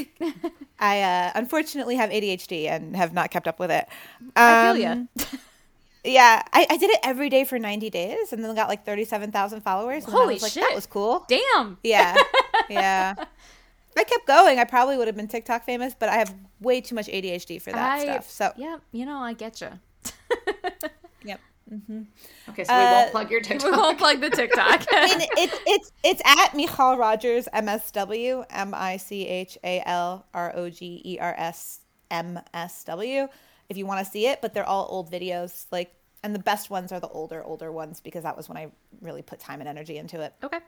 [0.80, 3.88] I uh, unfortunately have ADHD and have not kept up with it.
[4.36, 5.26] I feel Um, ya.
[6.08, 9.62] Yeah, I, I did it every day for 90 days and then got like 37,000
[9.62, 10.06] followers.
[10.06, 10.64] And then I Holy was like, shit.
[10.64, 11.26] that was cool.
[11.28, 11.78] Damn.
[11.84, 12.16] Yeah.
[12.70, 13.14] Yeah.
[13.20, 16.82] If I kept going, I probably would have been TikTok famous, but I have way
[16.82, 18.30] too much ADHD for that I, stuff.
[18.30, 19.70] So, yeah, you know, I get you.
[21.24, 21.40] yep.
[22.50, 23.72] Okay, so we Uh, won't plug your TikTok.
[23.72, 24.86] We won't plug the TikTok.
[24.92, 30.26] I mean, it's it's it's at Michal Rogers MSW M I C H A L
[30.34, 31.80] R O G E R S
[32.12, 33.28] M S W,
[33.70, 35.66] if you want to see it, but they're all old videos.
[35.72, 35.94] Like,
[36.24, 39.22] and the best ones are the older, older ones because that was when I really
[39.22, 40.34] put time and energy into it.
[40.44, 40.60] Okay.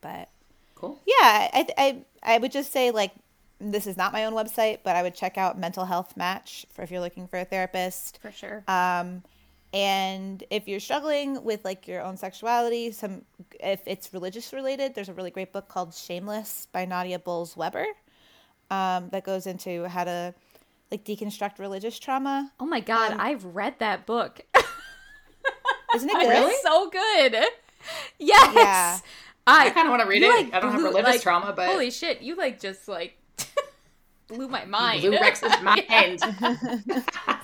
[0.00, 0.28] But
[0.74, 0.98] Cool.
[1.06, 3.12] yeah, I, I, I would just say like
[3.60, 6.82] this is not my own website, but I would check out Mental Health Match for
[6.82, 8.20] if you're looking for a therapist.
[8.22, 8.62] For sure.
[8.68, 9.22] Um,
[9.74, 13.22] and if you're struggling with like your own sexuality, some
[13.60, 17.86] if it's religious related, there's a really great book called Shameless by Nadia Bolz-Weber
[18.70, 20.34] um, that goes into how to
[20.90, 22.52] like deconstruct religious trauma.
[22.58, 24.40] oh my god, um, I've read that book.
[25.94, 26.50] Isn't it good?
[26.50, 27.44] It's so good.
[28.18, 28.54] Yes.
[28.54, 28.98] Yeah.
[29.46, 30.28] I kind of want to read it.
[30.28, 33.16] like, I don't have religious like, trauma, but holy shit, you like just like
[34.28, 35.00] blew my mind.
[35.00, 36.20] Blew Rex's mind.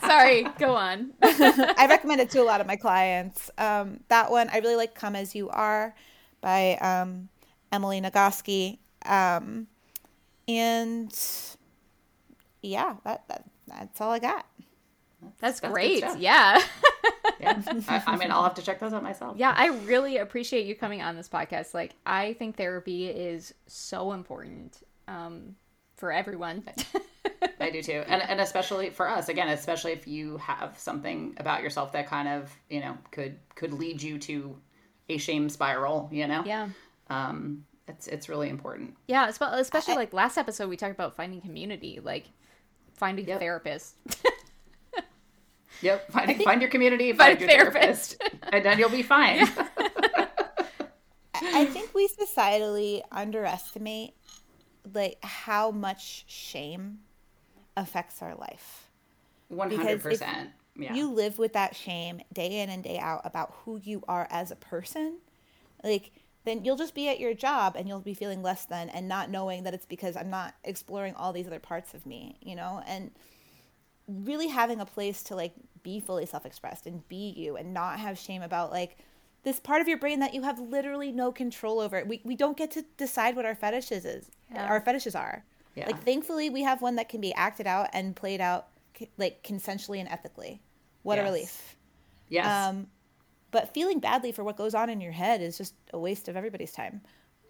[0.04, 1.12] Sorry, go on.
[1.22, 3.50] I recommend it to a lot of my clients.
[3.56, 5.94] Um, that one, I really like Come As You Are
[6.42, 7.30] by um,
[7.72, 8.78] Emily Nagoski.
[9.06, 9.66] Um,
[10.46, 11.10] and
[12.64, 14.46] yeah, that, that that's all I got.
[15.40, 16.04] That's, That's great.
[16.18, 16.62] Yeah.
[17.40, 17.62] yeah.
[17.88, 19.36] I, I mean, I'll have to check those out myself.
[19.38, 21.74] yeah, I really appreciate you coming on this podcast.
[21.74, 25.56] Like, I think therapy is so important um,
[25.96, 26.64] for everyone.
[27.60, 31.62] I do too, and and especially for us, again, especially if you have something about
[31.62, 34.56] yourself that kind of you know could could lead you to
[35.08, 36.08] a shame spiral.
[36.12, 36.68] You know, yeah.
[37.08, 38.96] um, it's it's really important.
[39.06, 42.26] Yeah, especially like last episode, we talked about finding community, like
[42.94, 43.40] finding a Yep.
[43.40, 43.96] therapist.
[45.80, 48.16] Yep, find find your community, Find find, a your therapist.
[48.18, 48.18] therapist,
[48.52, 49.46] and then you'll be fine.
[51.34, 54.14] I I think we societally underestimate
[54.92, 57.00] like how much shame
[57.76, 58.90] affects our life.
[59.48, 60.50] One Because hundred if percent.
[60.76, 60.94] Yeah.
[60.94, 64.50] You live with that shame day in and day out about who you are as
[64.50, 65.18] a person.
[65.82, 66.12] Like
[66.44, 69.30] then you'll just be at your job and you'll be feeling less than and not
[69.30, 72.82] knowing that it's because I'm not exploring all these other parts of me, you know?
[72.86, 73.10] And
[74.06, 78.18] really having a place to like be fully self-expressed and be you and not have
[78.18, 78.98] shame about like
[79.42, 82.04] this part of your brain that you have literally no control over.
[82.04, 84.30] We we don't get to decide what our fetishes is.
[84.52, 84.66] Yeah.
[84.68, 85.44] Our fetishes are.
[85.74, 85.86] Yeah.
[85.86, 88.68] Like thankfully we have one that can be acted out and played out
[89.16, 90.60] like consensually and ethically.
[91.02, 91.76] What a relief.
[92.28, 92.46] yes.
[92.46, 92.88] Um
[93.54, 96.36] but feeling badly for what goes on in your head is just a waste of
[96.36, 97.00] everybody's time.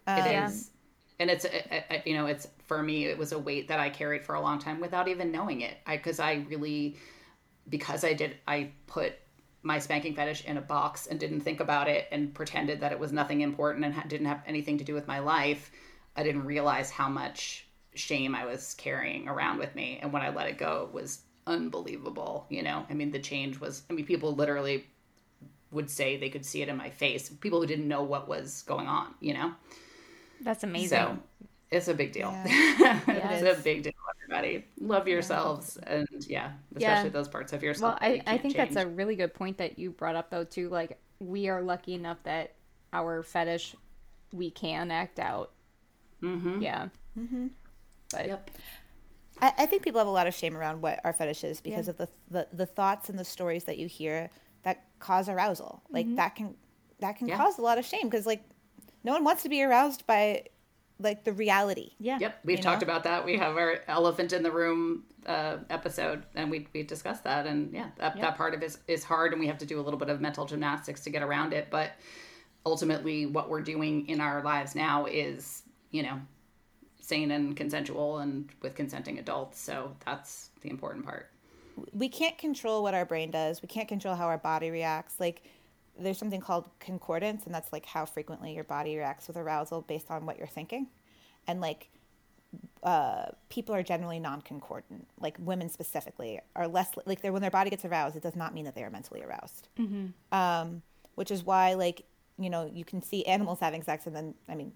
[0.07, 0.71] It is,
[1.19, 3.89] and it's uh, uh, you know it's for me it was a weight that I
[3.89, 5.79] carried for a long time without even knowing it.
[5.87, 6.99] I because I really
[7.71, 9.15] because I did I put
[9.63, 12.99] my spanking fetish in a box and didn't think about it and pretended that it
[12.99, 15.73] was nothing important and ha- didn't have anything to do with my life.
[16.17, 20.29] I didn't realize how much shame I was carrying around with me, and when I
[20.29, 22.45] let it go, it was unbelievable.
[22.51, 23.85] You know, I mean, the change was.
[23.89, 24.85] I mean, people literally
[25.75, 27.29] would say they could see it in my face.
[27.29, 29.15] People who didn't know what was going on.
[29.21, 29.53] You know.
[30.41, 30.89] That's amazing.
[30.89, 31.19] So
[31.71, 32.31] it's a big deal.
[32.33, 33.01] Yeah.
[33.09, 34.65] it's It a big deal, everybody.
[34.81, 36.93] Love yourselves and yeah, Yeah.
[36.93, 37.99] especially those parts of yourself.
[38.01, 40.17] well, that you I, I can't think that's a really good point that you brought
[40.17, 40.69] up, though, too.
[40.69, 42.53] Like, we are lucky enough that
[42.93, 43.75] our fetish
[44.33, 45.53] we can act out.
[46.23, 46.61] Mm-hmm.
[46.63, 46.89] Yeah.
[47.19, 47.47] Mm-hmm.
[48.13, 48.51] But Yep.
[49.41, 51.87] I, I think people have a lot of shame around what our fetish is because
[51.87, 51.91] Yeah.
[51.91, 54.31] of the, the the thoughts and the stories that you hear
[54.65, 55.83] that cause arousal.
[55.91, 56.55] Like that can
[57.01, 57.37] that can Yeah.
[57.37, 58.43] cause a lot of shame because like
[59.03, 60.45] no one wants to be aroused by
[61.01, 61.91] like the reality.
[61.99, 62.19] yeah.
[62.21, 62.87] Yep, we've talked know?
[62.87, 63.25] about that.
[63.25, 67.47] We have our elephant in the room uh, episode, and we we discussed that.
[67.47, 69.81] And yeah, that, that part of it is, is hard, and we have to do
[69.81, 71.69] a little bit of mental gymnastics to get around it.
[71.71, 71.93] But
[72.65, 76.21] ultimately, what we're doing in our lives now is, you know,
[77.01, 79.61] sane and consensual, and with consenting adults.
[79.61, 81.29] So that's the important part.
[81.93, 83.63] We can't control what our brain does.
[83.63, 85.19] We can't control how our body reacts.
[85.19, 85.43] Like
[85.99, 90.11] there's something called concordance, and that's like how frequently your body reacts with arousal based
[90.11, 90.89] on what you're thinking.
[91.47, 91.91] And like
[92.83, 95.07] uh, people are generally non-concordant.
[95.21, 98.55] Like women specifically are less like they're when their body gets aroused, it does not
[98.55, 99.69] mean that they are mentally aroused.
[100.33, 100.83] Um,
[101.15, 102.03] which is why like
[102.39, 104.73] you know you can see animals having sex, and then I mean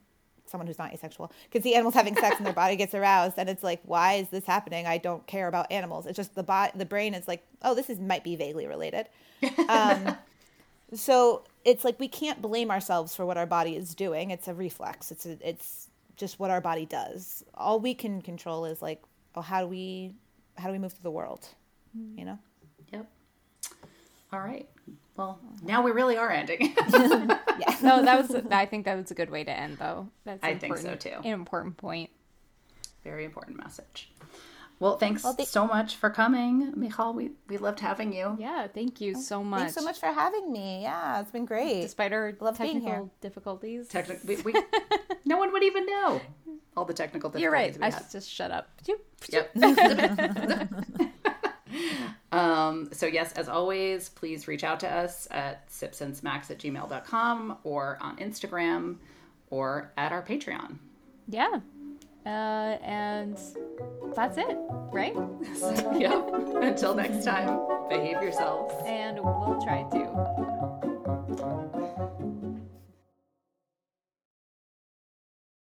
[0.49, 3.49] someone who's not asexual can see animals having sex and their body gets aroused and
[3.49, 4.86] it's like why is this happening?
[4.86, 6.07] I don't care about animals.
[6.07, 9.07] It's just the body the brain is like oh this is might be vaguely related.
[9.68, 10.16] Um,
[10.94, 14.30] so it's like we can't blame ourselves for what our body is doing.
[14.30, 15.11] It's a reflex.
[15.11, 17.44] It's a, it's just what our body does.
[17.55, 19.03] All we can control is like
[19.34, 20.14] oh how do we
[20.57, 21.49] how do we move through the world?
[22.16, 22.38] You know.
[24.33, 24.68] All right.
[25.16, 26.61] Well, now we really are ending.
[26.93, 27.76] yeah.
[27.83, 28.43] No, that was.
[28.51, 30.09] I think that was a good way to end, though.
[30.24, 31.29] That's I think so, important- too.
[31.29, 32.11] An important point.
[33.05, 34.11] Very important message.
[34.81, 37.12] Well, thanks Well, th- so much for coming, Michal.
[37.12, 38.37] We we loved having you.
[38.39, 39.59] Yeah, thank you oh, so much.
[39.61, 42.93] thanks so much for having me yeah it's been great Despite our Love being technical
[42.93, 43.11] here.
[43.20, 43.89] difficulties.
[43.89, 44.55] Technic- we, we,
[45.24, 46.20] no one would even know
[46.76, 47.76] all the technical difficulties You're right.
[47.76, 48.03] we I had.
[48.03, 48.68] should just shut up.
[49.33, 49.57] Yep.
[52.33, 57.99] um, so, yes, as always, please reach out to us at sipsandsmacks at gmail.com or
[58.01, 58.97] on Instagram
[59.51, 60.79] or at our Patreon.
[61.29, 61.61] Yeah.
[62.26, 63.39] Uh, and
[64.14, 64.59] that's it,
[64.93, 65.14] right?
[65.99, 66.29] yep.
[66.62, 68.74] Until next time, behave yourselves.
[68.87, 70.58] And we'll try to.